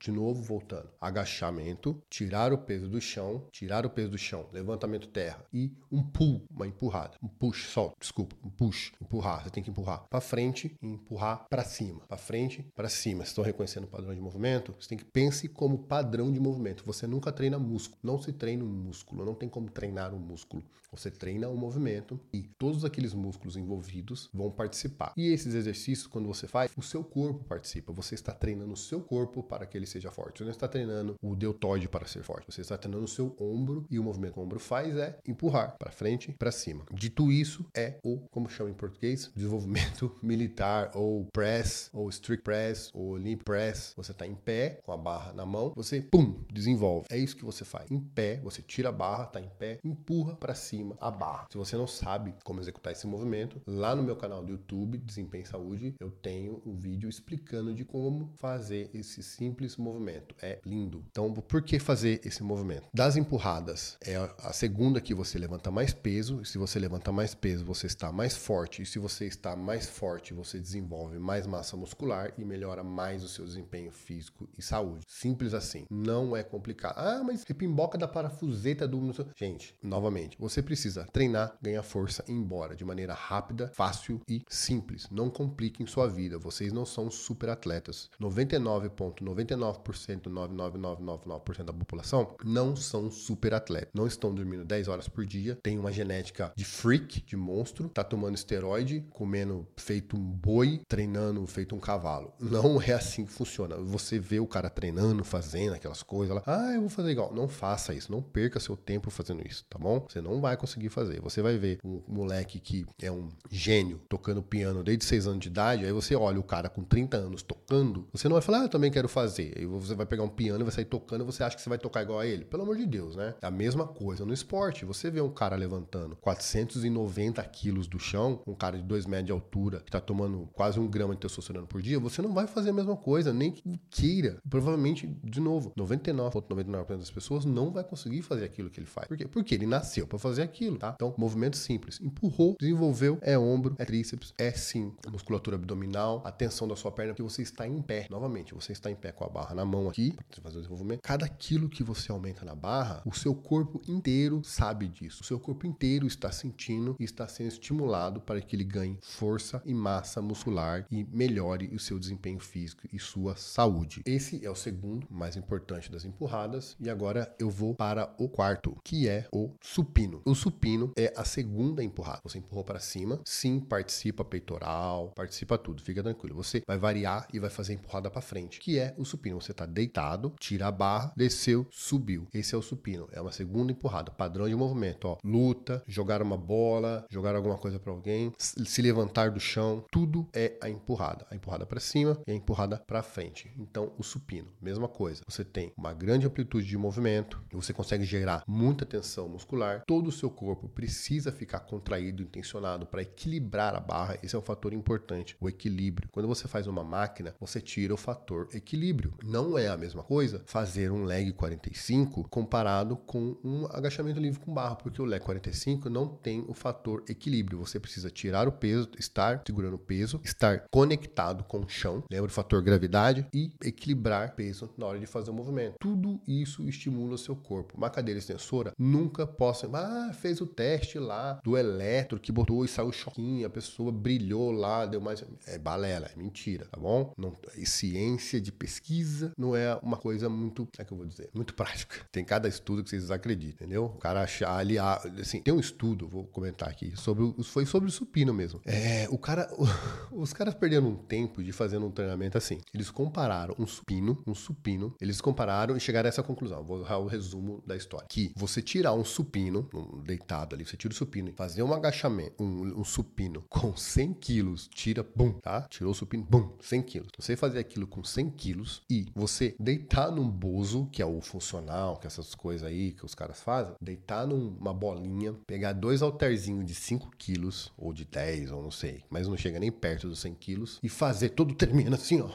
De 0.00 0.12
novo, 0.12 0.40
voltando. 0.40 0.88
Agachamento, 1.00 2.00
tirar 2.08 2.52
o 2.52 2.58
peso 2.58 2.88
do 2.88 3.00
chão, 3.00 3.44
tirar 3.50 3.84
o 3.84 3.90
peso 3.90 4.10
do 4.10 4.18
chão, 4.18 4.48
levantamento 4.52 5.08
terra 5.08 5.44
e 5.52 5.76
um 5.90 6.02
pull, 6.02 6.46
uma 6.48 6.68
empurrada. 6.68 7.16
Um 7.20 7.26
push, 7.26 7.66
solta, 7.66 7.96
desculpa, 7.98 8.36
um 8.44 8.48
push, 8.48 8.92
empurrar. 9.02 9.42
Você 9.42 9.50
tem 9.50 9.62
que 9.62 9.70
empurrar 9.70 10.06
para 10.08 10.20
frente 10.20 10.76
e 10.80 10.86
empurrar 10.86 11.48
para 11.50 11.64
cima. 11.64 12.00
Para 12.06 12.16
frente, 12.16 12.62
para 12.76 12.88
cima. 12.88 13.18
Vocês 13.18 13.30
estão 13.30 13.42
reconhecendo 13.42 13.84
o 13.84 13.88
padrão 13.88 14.14
de 14.14 14.20
movimento? 14.20 14.72
Você 14.78 14.90
tem 14.90 14.98
que 14.98 15.04
pense 15.04 15.48
como 15.48 15.78
padrão 15.78 16.30
de 16.30 16.38
movimento. 16.38 16.84
Você 16.86 17.06
nunca 17.06 17.32
treina 17.32 17.58
músculo. 17.58 17.98
Não 18.02 18.22
se 18.22 18.32
treina 18.32 18.62
um 18.62 18.68
músculo. 18.68 19.24
Não 19.24 19.34
tem 19.34 19.48
como 19.48 19.68
treinar 19.68 20.14
um 20.14 20.18
músculo. 20.20 20.62
Você 20.92 21.10
treina 21.10 21.48
o 21.48 21.52
um 21.52 21.56
movimento 21.56 22.18
e 22.32 22.42
todos 22.42 22.84
aqueles 22.84 23.12
músculos 23.12 23.56
envolvidos 23.56 24.30
vão 24.32 24.50
participar. 24.50 25.12
E 25.16 25.26
esses 25.26 25.54
exercícios, 25.54 26.06
quando 26.06 26.26
você 26.26 26.46
faz, 26.46 26.70
o 26.76 26.82
seu 26.82 27.04
corpo 27.04 27.44
participa. 27.44 27.92
Você 27.92 28.14
está 28.28 28.32
treinando 28.32 28.72
o 28.72 28.76
seu 28.76 29.00
corpo 29.00 29.42
para 29.42 29.66
que 29.66 29.76
ele 29.76 29.86
seja 29.86 30.10
forte. 30.10 30.38
Você 30.38 30.44
não 30.44 30.50
está 30.50 30.68
treinando 30.68 31.16
o 31.22 31.34
deltoide 31.34 31.88
para 31.88 32.06
ser 32.06 32.22
forte. 32.22 32.52
Você 32.52 32.60
está 32.60 32.76
treinando 32.76 33.04
o 33.04 33.08
seu 33.08 33.34
ombro 33.40 33.86
e 33.90 33.98
o 33.98 34.04
movimento 34.04 34.34
que 34.34 34.40
o 34.40 34.42
ombro 34.42 34.58
faz 34.58 34.96
é 34.96 35.18
empurrar 35.26 35.76
para 35.78 35.90
frente, 35.90 36.34
para 36.38 36.52
cima. 36.52 36.84
Dito 36.92 37.32
isso, 37.32 37.64
é 37.74 37.98
o, 38.04 38.18
como 38.30 38.50
chama 38.50 38.70
em 38.70 38.74
português, 38.74 39.30
desenvolvimento 39.34 40.14
militar 40.22 40.90
ou 40.94 41.26
press, 41.32 41.90
ou 41.92 42.08
strict 42.10 42.44
press, 42.44 42.90
ou 42.92 43.16
limp 43.16 43.42
press. 43.42 43.94
Você 43.96 44.12
está 44.12 44.26
em 44.26 44.34
pé, 44.34 44.80
com 44.84 44.92
a 44.92 44.96
barra 44.96 45.32
na 45.32 45.46
mão, 45.46 45.72
você, 45.74 46.00
pum, 46.00 46.40
desenvolve. 46.52 47.06
É 47.10 47.16
isso 47.16 47.36
que 47.36 47.44
você 47.44 47.64
faz. 47.64 47.90
Em 47.90 47.98
pé, 47.98 48.40
você 48.42 48.60
tira 48.60 48.90
a 48.90 48.92
barra, 48.92 49.24
está 49.24 49.40
em 49.40 49.48
pé, 49.58 49.78
empurra 49.82 50.34
para 50.36 50.54
cima 50.54 50.96
a 51.00 51.10
barra. 51.10 51.46
Se 51.50 51.56
você 51.56 51.76
não 51.76 51.86
sabe 51.86 52.34
como 52.44 52.60
executar 52.60 52.92
esse 52.92 53.06
movimento, 53.06 53.60
lá 53.66 53.94
no 53.94 54.02
meu 54.02 54.16
canal 54.16 54.42
do 54.42 54.52
YouTube, 54.52 54.98
Desempenho 54.98 55.46
Saúde, 55.46 55.94
eu 55.98 56.10
tenho 56.10 56.62
um 56.66 56.74
vídeo 56.74 57.08
explicando 57.08 57.72
de 57.72 57.84
como 57.84 58.17
fazer 58.36 58.90
esse 58.94 59.22
simples 59.22 59.76
movimento. 59.76 60.34
É 60.40 60.60
lindo. 60.64 61.04
Então, 61.10 61.32
por 61.32 61.62
que 61.62 61.78
fazer 61.78 62.20
esse 62.24 62.42
movimento? 62.42 62.88
Das 62.92 63.16
empurradas, 63.16 63.96
é 64.04 64.16
a 64.16 64.52
segunda 64.52 65.00
que 65.00 65.14
você 65.14 65.38
levanta 65.38 65.70
mais 65.70 65.92
peso, 65.92 66.40
e 66.42 66.46
se 66.46 66.58
você 66.58 66.78
levanta 66.78 67.12
mais 67.12 67.34
peso, 67.34 67.64
você 67.64 67.86
está 67.86 68.12
mais 68.12 68.36
forte, 68.36 68.82
e 68.82 68.86
se 68.86 68.98
você 68.98 69.26
está 69.26 69.56
mais 69.56 69.86
forte, 69.86 70.34
você 70.34 70.58
desenvolve 70.58 71.18
mais 71.18 71.46
massa 71.46 71.76
muscular 71.76 72.32
e 72.36 72.44
melhora 72.44 72.82
mais 72.82 73.22
o 73.24 73.28
seu 73.28 73.44
desempenho 73.44 73.90
físico 73.90 74.48
e 74.56 74.62
saúde. 74.62 75.04
Simples 75.08 75.54
assim. 75.54 75.86
Não 75.90 76.36
é 76.36 76.42
complicado. 76.42 76.98
Ah, 76.98 77.22
mas 77.24 77.44
repimboca 77.44 77.98
da 77.98 78.08
parafuseta 78.08 78.86
do. 78.86 78.98
Gente, 79.36 79.74
novamente, 79.82 80.36
você 80.38 80.62
precisa 80.62 81.06
treinar, 81.12 81.56
ganhar 81.62 81.82
força 81.82 82.24
e 82.28 82.32
ir 82.32 82.34
embora 82.34 82.76
de 82.76 82.84
maneira 82.84 83.14
rápida, 83.14 83.70
fácil 83.74 84.20
e 84.28 84.42
simples. 84.48 85.08
Não 85.10 85.30
compliquem 85.30 85.86
sua 85.86 86.08
vida. 86.08 86.38
Vocês 86.38 86.72
não 86.72 86.84
são 86.84 87.10
super 87.10 87.48
atletas. 87.48 88.07
Pessoas, 88.08 88.32
99,99%, 88.34 90.28
99999% 90.28 91.64
da 91.64 91.72
população, 91.72 92.34
não 92.44 92.74
são 92.74 93.10
super 93.10 93.54
atletas. 93.54 93.90
Não 93.94 94.06
estão 94.06 94.34
dormindo 94.34 94.64
10 94.64 94.88
horas 94.88 95.08
por 95.08 95.26
dia, 95.26 95.56
tem 95.62 95.78
uma 95.78 95.92
genética 95.92 96.52
de 96.56 96.64
freak, 96.64 97.22
de 97.22 97.36
monstro, 97.36 97.88
tá 97.88 98.02
tomando 98.02 98.34
esteroide, 98.34 99.04
comendo 99.10 99.66
feito 99.76 100.16
um 100.16 100.20
boi, 100.20 100.80
treinando 100.88 101.46
feito 101.46 101.74
um 101.74 101.80
cavalo. 101.80 102.32
Não 102.40 102.80
é 102.80 102.92
assim 102.92 103.24
que 103.24 103.32
funciona. 103.32 103.76
Você 103.76 104.18
vê 104.18 104.40
o 104.40 104.46
cara 104.46 104.70
treinando, 104.70 105.24
fazendo 105.24 105.74
aquelas 105.74 106.02
coisas 106.02 106.36
lá, 106.36 106.42
ah, 106.46 106.72
eu 106.74 106.80
vou 106.80 106.90
fazer 106.90 107.10
igual. 107.10 107.32
Não 107.34 107.48
faça 107.48 107.94
isso, 107.94 108.10
não 108.10 108.22
perca 108.22 108.60
seu 108.60 108.76
tempo 108.76 109.10
fazendo 109.10 109.46
isso, 109.46 109.64
tá 109.68 109.78
bom? 109.78 110.04
Você 110.08 110.20
não 110.20 110.40
vai 110.40 110.56
conseguir 110.56 110.88
fazer. 110.88 111.20
Você 111.20 111.42
vai 111.42 111.56
ver 111.56 111.78
um 111.84 112.02
moleque 112.06 112.60
que 112.60 112.86
é 113.00 113.10
um 113.10 113.28
gênio 113.50 114.00
tocando 114.08 114.42
piano 114.42 114.82
desde 114.82 115.04
6 115.04 115.26
anos 115.26 115.40
de 115.40 115.48
idade, 115.48 115.84
aí 115.84 115.92
você 115.92 116.14
olha 116.14 116.38
o 116.38 116.42
cara 116.42 116.68
com 116.68 116.82
30 116.82 117.16
anos 117.16 117.42
tocando, 117.42 117.97
você 118.12 118.28
não 118.28 118.34
vai 118.34 118.42
falar, 118.42 118.60
ah, 118.60 118.64
eu 118.64 118.68
também 118.68 118.90
quero 118.90 119.08
fazer. 119.08 119.54
Aí 119.56 119.66
você 119.66 119.94
vai 119.94 120.06
pegar 120.06 120.22
um 120.22 120.28
piano 120.28 120.60
e 120.60 120.64
vai 120.64 120.72
sair 120.72 120.84
tocando 120.84 121.22
e 121.22 121.26
você 121.26 121.42
acha 121.42 121.56
que 121.56 121.62
você 121.62 121.68
vai 121.68 121.78
tocar 121.78 122.02
igual 122.02 122.20
a 122.20 122.26
ele. 122.26 122.44
Pelo 122.44 122.62
amor 122.62 122.76
de 122.76 122.86
Deus, 122.86 123.16
né? 123.16 123.34
É 123.40 123.46
a 123.46 123.50
mesma 123.50 123.86
coisa 123.86 124.24
no 124.24 124.32
esporte. 124.32 124.84
Você 124.84 125.10
vê 125.10 125.20
um 125.20 125.30
cara 125.30 125.56
levantando 125.56 126.16
490 126.16 127.42
quilos 127.44 127.86
do 127.86 127.98
chão, 127.98 128.42
um 128.46 128.54
cara 128.54 128.76
de 128.76 128.84
2 128.84 129.06
metros 129.06 129.26
de 129.26 129.32
altura, 129.32 129.80
que 129.80 129.90
tá 129.90 130.00
tomando 130.00 130.48
quase 130.52 130.78
um 130.78 130.86
grama 130.86 131.14
de 131.14 131.20
testosterona 131.20 131.66
por 131.66 131.82
dia, 131.82 131.98
você 131.98 132.22
não 132.22 132.32
vai 132.32 132.46
fazer 132.46 132.70
a 132.70 132.72
mesma 132.72 132.96
coisa, 132.96 133.32
nem 133.32 133.50
que 133.50 133.80
queira. 133.90 134.38
Provavelmente, 134.48 135.06
de 135.24 135.40
novo, 135.40 135.72
99,99% 135.76 136.98
das 136.98 137.10
pessoas 137.10 137.44
não 137.44 137.70
vai 137.70 137.84
conseguir 137.84 138.22
fazer 138.22 138.44
aquilo 138.44 138.70
que 138.70 138.80
ele 138.80 138.86
faz. 138.86 139.08
Por 139.08 139.16
quê? 139.16 139.26
Porque 139.26 139.54
ele 139.54 139.66
nasceu 139.66 140.06
para 140.06 140.18
fazer 140.18 140.42
aquilo, 140.42 140.78
tá? 140.78 140.92
Então, 140.94 141.14
movimento 141.16 141.56
simples. 141.56 142.00
Empurrou, 142.00 142.56
desenvolveu, 142.58 143.18
é 143.20 143.38
ombro, 143.38 143.74
é 143.78 143.84
tríceps, 143.84 144.32
é 144.38 144.50
sim 144.52 144.92
musculatura 145.10 145.56
abdominal, 145.56 146.22
a 146.24 146.32
tensão 146.32 146.68
da 146.68 146.76
sua 146.76 146.90
perna, 146.90 147.12
porque 147.12 147.22
você 147.22 147.42
está 147.42 147.66
em 147.66 147.80
pé. 147.88 148.06
Novamente, 148.10 148.54
você 148.54 148.72
está 148.72 148.90
em 148.90 148.94
pé 148.94 149.10
com 149.10 149.24
a 149.24 149.28
barra 149.30 149.54
na 149.54 149.64
mão 149.64 149.88
aqui, 149.88 150.12
para 150.12 150.42
fazer 150.42 150.58
o 150.58 150.60
desenvolvimento. 150.60 151.00
Cada 151.00 151.26
quilo 151.26 151.70
que 151.70 151.82
você 151.82 152.12
aumenta 152.12 152.44
na 152.44 152.54
barra, 152.54 153.02
o 153.06 153.14
seu 153.14 153.34
corpo 153.34 153.80
inteiro 153.88 154.42
sabe 154.44 154.86
disso. 154.86 155.22
O 155.22 155.24
seu 155.24 155.40
corpo 155.40 155.66
inteiro 155.66 156.06
está 156.06 156.30
sentindo 156.30 156.94
e 157.00 157.04
está 157.04 157.26
sendo 157.26 157.48
estimulado 157.48 158.20
para 158.20 158.42
que 158.42 158.54
ele 158.54 158.64
ganhe 158.64 158.98
força 159.00 159.62
e 159.64 159.72
massa 159.72 160.20
muscular 160.20 160.86
e 160.90 161.04
melhore 161.04 161.68
o 161.74 161.78
seu 161.78 161.98
desempenho 161.98 162.38
físico 162.38 162.82
e 162.92 162.98
sua 162.98 163.34
saúde. 163.36 164.02
Esse 164.04 164.44
é 164.44 164.50
o 164.50 164.54
segundo 164.54 165.06
mais 165.10 165.36
importante 165.36 165.90
das 165.90 166.04
empurradas 166.04 166.76
e 166.78 166.90
agora 166.90 167.34
eu 167.38 167.48
vou 167.48 167.74
para 167.74 168.14
o 168.18 168.28
quarto, 168.28 168.76
que 168.84 169.08
é 169.08 169.26
o 169.32 169.54
supino. 169.62 170.20
O 170.26 170.34
supino 170.34 170.92
é 170.96 171.12
a 171.16 171.24
segunda 171.24 171.82
empurrada. 171.82 172.20
Você 172.22 172.38
empurrou 172.38 172.64
para 172.64 172.80
cima, 172.80 173.20
sim, 173.24 173.58
participa 173.60 174.24
peitoral, 174.24 175.12
participa 175.14 175.56
tudo, 175.56 175.80
fica 175.80 176.02
tranquilo. 176.02 176.34
Você 176.34 176.62
vai 176.66 176.76
variar 176.76 177.26
e 177.32 177.38
vai 177.38 177.48
fazer 177.48 177.77
empurrada 177.78 178.10
para 178.10 178.20
frente, 178.20 178.60
que 178.60 178.78
é 178.78 178.94
o 178.96 179.04
supino. 179.04 179.40
Você 179.40 179.52
está 179.52 179.66
deitado, 179.66 180.34
tira 180.38 180.68
a 180.68 180.72
barra, 180.72 181.12
desceu, 181.16 181.66
subiu. 181.70 182.26
Esse 182.32 182.54
é 182.54 182.58
o 182.58 182.62
supino. 182.62 183.08
É 183.12 183.20
uma 183.20 183.32
segunda 183.32 183.72
empurrada, 183.72 184.10
padrão 184.10 184.48
de 184.48 184.54
movimento, 184.54 185.06
ó. 185.06 185.18
Luta, 185.24 185.82
jogar 185.86 186.22
uma 186.22 186.36
bola, 186.36 187.06
jogar 187.10 187.34
alguma 187.34 187.56
coisa 187.56 187.78
para 187.78 187.92
alguém, 187.92 188.32
se 188.38 188.82
levantar 188.82 189.30
do 189.30 189.40
chão, 189.40 189.84
tudo 189.90 190.28
é 190.32 190.56
a 190.60 190.68
empurrada. 190.68 191.26
A 191.30 191.34
empurrada 191.34 191.66
para 191.66 191.80
cima 191.80 192.18
e 192.26 192.32
a 192.32 192.34
empurrada 192.34 192.82
para 192.86 193.02
frente. 193.02 193.50
Então, 193.58 193.92
o 193.98 194.02
supino, 194.02 194.48
mesma 194.60 194.88
coisa. 194.88 195.22
Você 195.26 195.44
tem 195.44 195.72
uma 195.76 195.92
grande 195.92 196.26
amplitude 196.26 196.66
de 196.66 196.76
movimento, 196.76 197.42
você 197.52 197.72
consegue 197.72 198.04
gerar 198.04 198.42
muita 198.46 198.84
tensão 198.86 199.28
muscular, 199.28 199.82
todo 199.86 200.08
o 200.08 200.12
seu 200.12 200.30
corpo 200.30 200.68
precisa 200.68 201.32
ficar 201.32 201.60
contraído, 201.60 202.22
intencionado 202.22 202.86
para 202.86 203.02
equilibrar 203.02 203.74
a 203.74 203.80
barra. 203.80 204.18
Esse 204.22 204.34
é 204.34 204.38
um 204.38 204.42
fator 204.42 204.72
importante, 204.72 205.36
o 205.40 205.48
equilíbrio. 205.48 206.08
Quando 206.10 206.28
você 206.28 206.48
faz 206.48 206.66
uma 206.66 206.84
máquina, 206.84 207.34
você 207.38 207.60
tira 207.68 207.92
o 207.92 207.98
fator 207.98 208.48
equilíbrio. 208.54 209.12
Não 209.22 209.58
é 209.58 209.68
a 209.68 209.76
mesma 209.76 210.02
coisa 210.02 210.42
fazer 210.46 210.90
um 210.90 211.04
leg 211.04 211.32
45 211.32 212.26
comparado 212.30 212.96
com 212.96 213.36
um 213.44 213.66
agachamento 213.66 214.18
livre 214.18 214.40
com 214.40 214.54
barra, 214.54 214.74
porque 214.76 215.02
o 215.02 215.04
leg 215.04 215.22
45 215.22 215.90
não 215.90 216.08
tem 216.08 216.42
o 216.48 216.54
fator 216.54 217.04
equilíbrio. 217.06 217.58
Você 217.58 217.78
precisa 217.78 218.10
tirar 218.10 218.48
o 218.48 218.52
peso, 218.52 218.88
estar 218.98 219.42
segurando 219.46 219.74
o 219.74 219.78
peso, 219.78 220.18
estar 220.24 220.64
conectado 220.70 221.44
com 221.44 221.58
o 221.58 221.68
chão, 221.68 222.02
lembra 222.10 222.30
o 222.30 222.32
fator 222.32 222.62
gravidade 222.62 223.26
e 223.34 223.52
equilibrar 223.62 224.34
peso 224.34 224.70
na 224.78 224.86
hora 224.86 224.98
de 224.98 225.06
fazer 225.06 225.30
o 225.30 225.34
movimento. 225.34 225.74
Tudo 225.78 226.18
isso 226.26 226.66
estimula 226.66 227.14
o 227.14 227.18
seu 227.18 227.36
corpo. 227.36 227.76
Uma 227.76 227.90
cadeira 227.90 228.18
extensora 228.18 228.72
nunca 228.78 229.26
possa, 229.26 229.68
ah, 229.74 230.12
fez 230.14 230.40
o 230.40 230.46
teste 230.46 230.98
lá 230.98 231.38
do 231.44 231.56
eletro 231.56 232.18
que 232.18 232.32
botou 232.32 232.64
e 232.64 232.68
saiu 232.68 232.92
choquinho, 232.92 233.46
a 233.46 233.50
pessoa 233.50 233.92
brilhou 233.92 234.50
lá, 234.52 234.86
deu 234.86 235.00
mais. 235.00 235.22
É 235.46 235.58
balela, 235.58 236.06
é 236.06 236.16
mentira, 236.16 236.66
tá 236.70 236.80
bom? 236.80 237.12
Não, 237.18 237.34
ciência 237.64 238.40
de 238.40 238.52
pesquisa 238.52 239.32
não 239.36 239.54
é 239.56 239.74
uma 239.82 239.96
coisa 239.96 240.28
muito, 240.28 240.68
é 240.78 240.84
que 240.84 240.92
eu 240.92 240.96
vou 240.96 241.06
dizer, 241.06 241.30
muito 241.34 241.54
prática. 241.54 241.96
Tem 242.10 242.24
cada 242.24 242.48
estudo 242.48 242.82
que 242.82 242.90
vocês 242.90 243.10
acreditam, 243.10 243.66
entendeu? 243.66 243.86
O 243.86 243.98
cara 243.98 244.22
achar 244.22 244.56
ali, 244.56 244.78
assim, 244.78 245.40
tem 245.40 245.52
um 245.52 245.60
estudo, 245.60 246.08
vou 246.08 246.24
comentar 246.24 246.68
aqui, 246.68 246.92
sobre 246.96 247.24
foi 247.44 247.66
sobre 247.66 247.88
o 247.88 247.92
supino 247.92 248.32
mesmo. 248.32 248.60
É, 248.64 249.06
o 249.10 249.18
cara, 249.18 249.48
os 250.12 250.32
caras 250.32 250.54
perderam 250.54 250.88
um 250.88 250.96
tempo 250.96 251.42
de 251.42 251.52
fazendo 251.52 251.86
um 251.86 251.90
treinamento 251.90 252.38
assim. 252.38 252.60
Eles 252.72 252.90
compararam 252.90 253.54
um 253.58 253.66
supino, 253.66 254.22
um 254.26 254.34
supino, 254.34 254.94
eles 255.00 255.20
compararam 255.20 255.76
e 255.76 255.80
chegaram 255.80 256.06
a 256.06 256.10
essa 256.10 256.22
conclusão. 256.22 256.64
Vou 256.64 256.84
dar 256.84 256.98
o 256.98 257.06
resumo 257.06 257.62
da 257.66 257.76
história. 257.76 258.06
Que 258.08 258.32
você 258.36 258.62
tirar 258.62 258.94
um 258.94 259.04
supino, 259.04 259.68
um 259.74 260.02
deitado 260.02 260.54
ali, 260.54 260.64
você 260.64 260.76
tira 260.76 260.92
o 260.92 260.96
supino 260.96 261.32
fazer 261.36 261.62
um 261.62 261.72
agachamento, 261.72 262.42
um, 262.42 262.80
um 262.80 262.84
supino 262.84 263.44
com 263.48 263.76
100 263.76 264.14
quilos, 264.14 264.68
tira, 264.68 265.06
bum, 265.14 265.32
tá? 265.32 265.62
Tirou 265.68 265.92
o 265.92 265.94
supino, 265.94 266.24
bum, 266.28 266.56
100 266.60 266.82
quilos. 266.82 267.08
Você 267.18 267.36
fazer 267.38 267.58
aquilo 267.58 267.86
com 267.86 268.02
100 268.02 268.30
quilos 268.30 268.82
e 268.90 269.06
você 269.14 269.54
deitar 269.58 270.10
num 270.10 270.28
bozo, 270.28 270.88
que 270.92 271.00
é 271.00 271.06
o 271.06 271.20
funcional, 271.20 271.96
que 271.96 272.06
é 272.06 272.08
essas 272.08 272.34
coisas 272.34 272.66
aí 272.66 272.92
que 272.92 273.04
os 273.04 273.14
caras 273.14 273.40
fazem, 273.40 273.74
deitar 273.80 274.26
numa 274.26 274.74
bolinha, 274.74 275.34
pegar 275.46 275.72
dois 275.72 276.02
halterzinhos 276.02 276.66
de 276.66 276.74
5 276.74 277.10
quilos, 277.16 277.72
ou 277.76 277.92
de 277.92 278.04
10, 278.04 278.52
ou 278.52 278.62
não 278.62 278.70
sei, 278.70 279.02
mas 279.08 279.26
não 279.26 279.36
chega 279.36 279.58
nem 279.58 279.70
perto 279.70 280.08
dos 280.08 280.20
100 280.20 280.34
quilos, 280.34 280.78
e 280.82 280.88
fazer 280.88 281.30
todo 281.30 281.54
termina 281.58 281.96
assim, 281.96 282.20
ó 282.20 282.28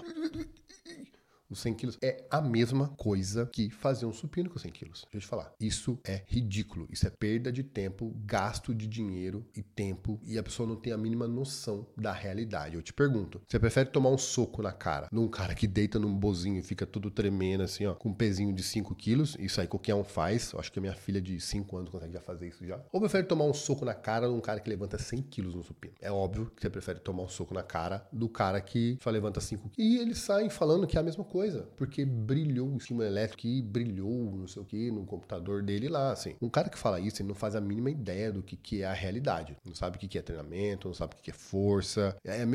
os 1.53 1.61
100 1.61 1.73
quilos 1.75 1.97
é 2.01 2.25
a 2.29 2.41
mesma 2.41 2.89
coisa 2.89 3.45
que 3.45 3.69
fazer 3.69 4.05
um 4.05 4.13
supino 4.13 4.49
com 4.49 4.59
100 4.59 4.71
quilos. 4.71 5.01
Deixa 5.03 5.17
eu 5.17 5.21
te 5.21 5.27
falar. 5.27 5.53
Isso 5.59 5.99
é 6.03 6.23
ridículo. 6.27 6.87
Isso 6.91 7.07
é 7.07 7.09
perda 7.09 7.51
de 7.51 7.63
tempo, 7.63 8.13
gasto 8.25 8.73
de 8.73 8.87
dinheiro 8.87 9.45
e 9.55 9.61
tempo, 9.61 10.19
e 10.23 10.37
a 10.37 10.43
pessoa 10.43 10.67
não 10.67 10.75
tem 10.75 10.91
a 10.91 10.97
mínima 10.97 11.27
noção 11.27 11.87
da 11.95 12.11
realidade. 12.11 12.75
Eu 12.75 12.81
te 12.81 12.93
pergunto: 12.93 13.41
você 13.47 13.59
prefere 13.59 13.89
tomar 13.89 14.09
um 14.09 14.17
soco 14.17 14.61
na 14.61 14.71
cara 14.71 15.07
num 15.11 15.27
cara 15.27 15.53
que 15.53 15.67
deita 15.67 15.99
num 15.99 16.13
bozinho 16.13 16.59
e 16.59 16.63
fica 16.63 16.85
tudo 16.85 17.11
tremendo 17.11 17.63
assim, 17.63 17.85
ó, 17.85 17.93
com 17.93 18.09
um 18.09 18.13
pezinho 18.13 18.53
de 18.53 18.63
5 18.63 18.95
quilos? 18.95 19.37
Isso 19.39 19.61
aí 19.61 19.67
qualquer 19.67 19.95
um 19.95 20.03
faz. 20.03 20.51
Eu 20.51 20.59
acho 20.59 20.71
que 20.71 20.79
a 20.79 20.81
minha 20.81 20.95
filha 20.95 21.21
de 21.21 21.39
5 21.39 21.77
anos 21.77 21.89
consegue 21.89 22.13
já 22.13 22.21
fazer 22.21 22.47
isso 22.47 22.65
já. 22.65 22.79
Ou 22.91 22.99
prefere 22.99 23.27
tomar 23.27 23.45
um 23.45 23.53
soco 23.53 23.85
na 23.85 23.93
cara 23.93 24.27
num 24.27 24.41
cara 24.41 24.59
que 24.59 24.69
levanta 24.69 24.97
100 24.97 25.21
quilos 25.23 25.55
no 25.55 25.63
supino? 25.63 25.93
É 26.01 26.11
óbvio 26.11 26.51
que 26.55 26.61
você 26.61 26.69
prefere 26.69 26.99
tomar 26.99 27.23
um 27.23 27.27
soco 27.27 27.53
na 27.53 27.63
cara 27.63 28.07
do 28.11 28.27
cara 28.27 28.59
que 28.59 28.97
só 29.01 29.09
levanta 29.09 29.39
5 29.39 29.69
quilos. 29.69 29.91
E 29.91 29.97
eles 29.99 30.17
saem 30.17 30.49
falando 30.49 30.87
que 30.87 30.97
é 30.97 30.99
a 30.99 31.03
mesma 31.03 31.23
coisa 31.23 31.42
coisa, 31.43 31.67
porque 31.75 32.05
brilhou 32.05 32.69
o 32.69 32.77
estímulo 32.77 33.05
elétrico 33.05 33.45
e 33.45 33.61
brilhou 33.61 34.31
não 34.37 34.47
sei 34.47 34.61
o 34.61 34.65
que 34.65 34.89
no 34.89 35.05
computador 35.05 35.61
dele 35.61 35.89
lá, 35.89 36.13
assim. 36.13 36.35
Um 36.41 36.49
cara 36.49 36.69
que 36.69 36.77
fala 36.77 37.01
isso, 37.01 37.21
ele 37.21 37.27
não 37.27 37.35
faz 37.35 37.53
a 37.53 37.59
mínima 37.59 37.89
ideia 37.89 38.31
do 38.31 38.41
que, 38.41 38.55
que 38.55 38.81
é 38.81 38.85
a 38.85 38.93
realidade. 38.93 39.57
Não 39.65 39.75
sabe 39.75 39.97
o 39.97 39.99
que, 39.99 40.07
que 40.07 40.17
é 40.17 40.21
treinamento, 40.21 40.87
não 40.87 40.95
sabe 40.95 41.13
o 41.13 41.17
que, 41.17 41.23
que 41.23 41.31
é 41.31 41.33
força. 41.33 42.15
É, 42.23 42.43
é, 42.43 42.45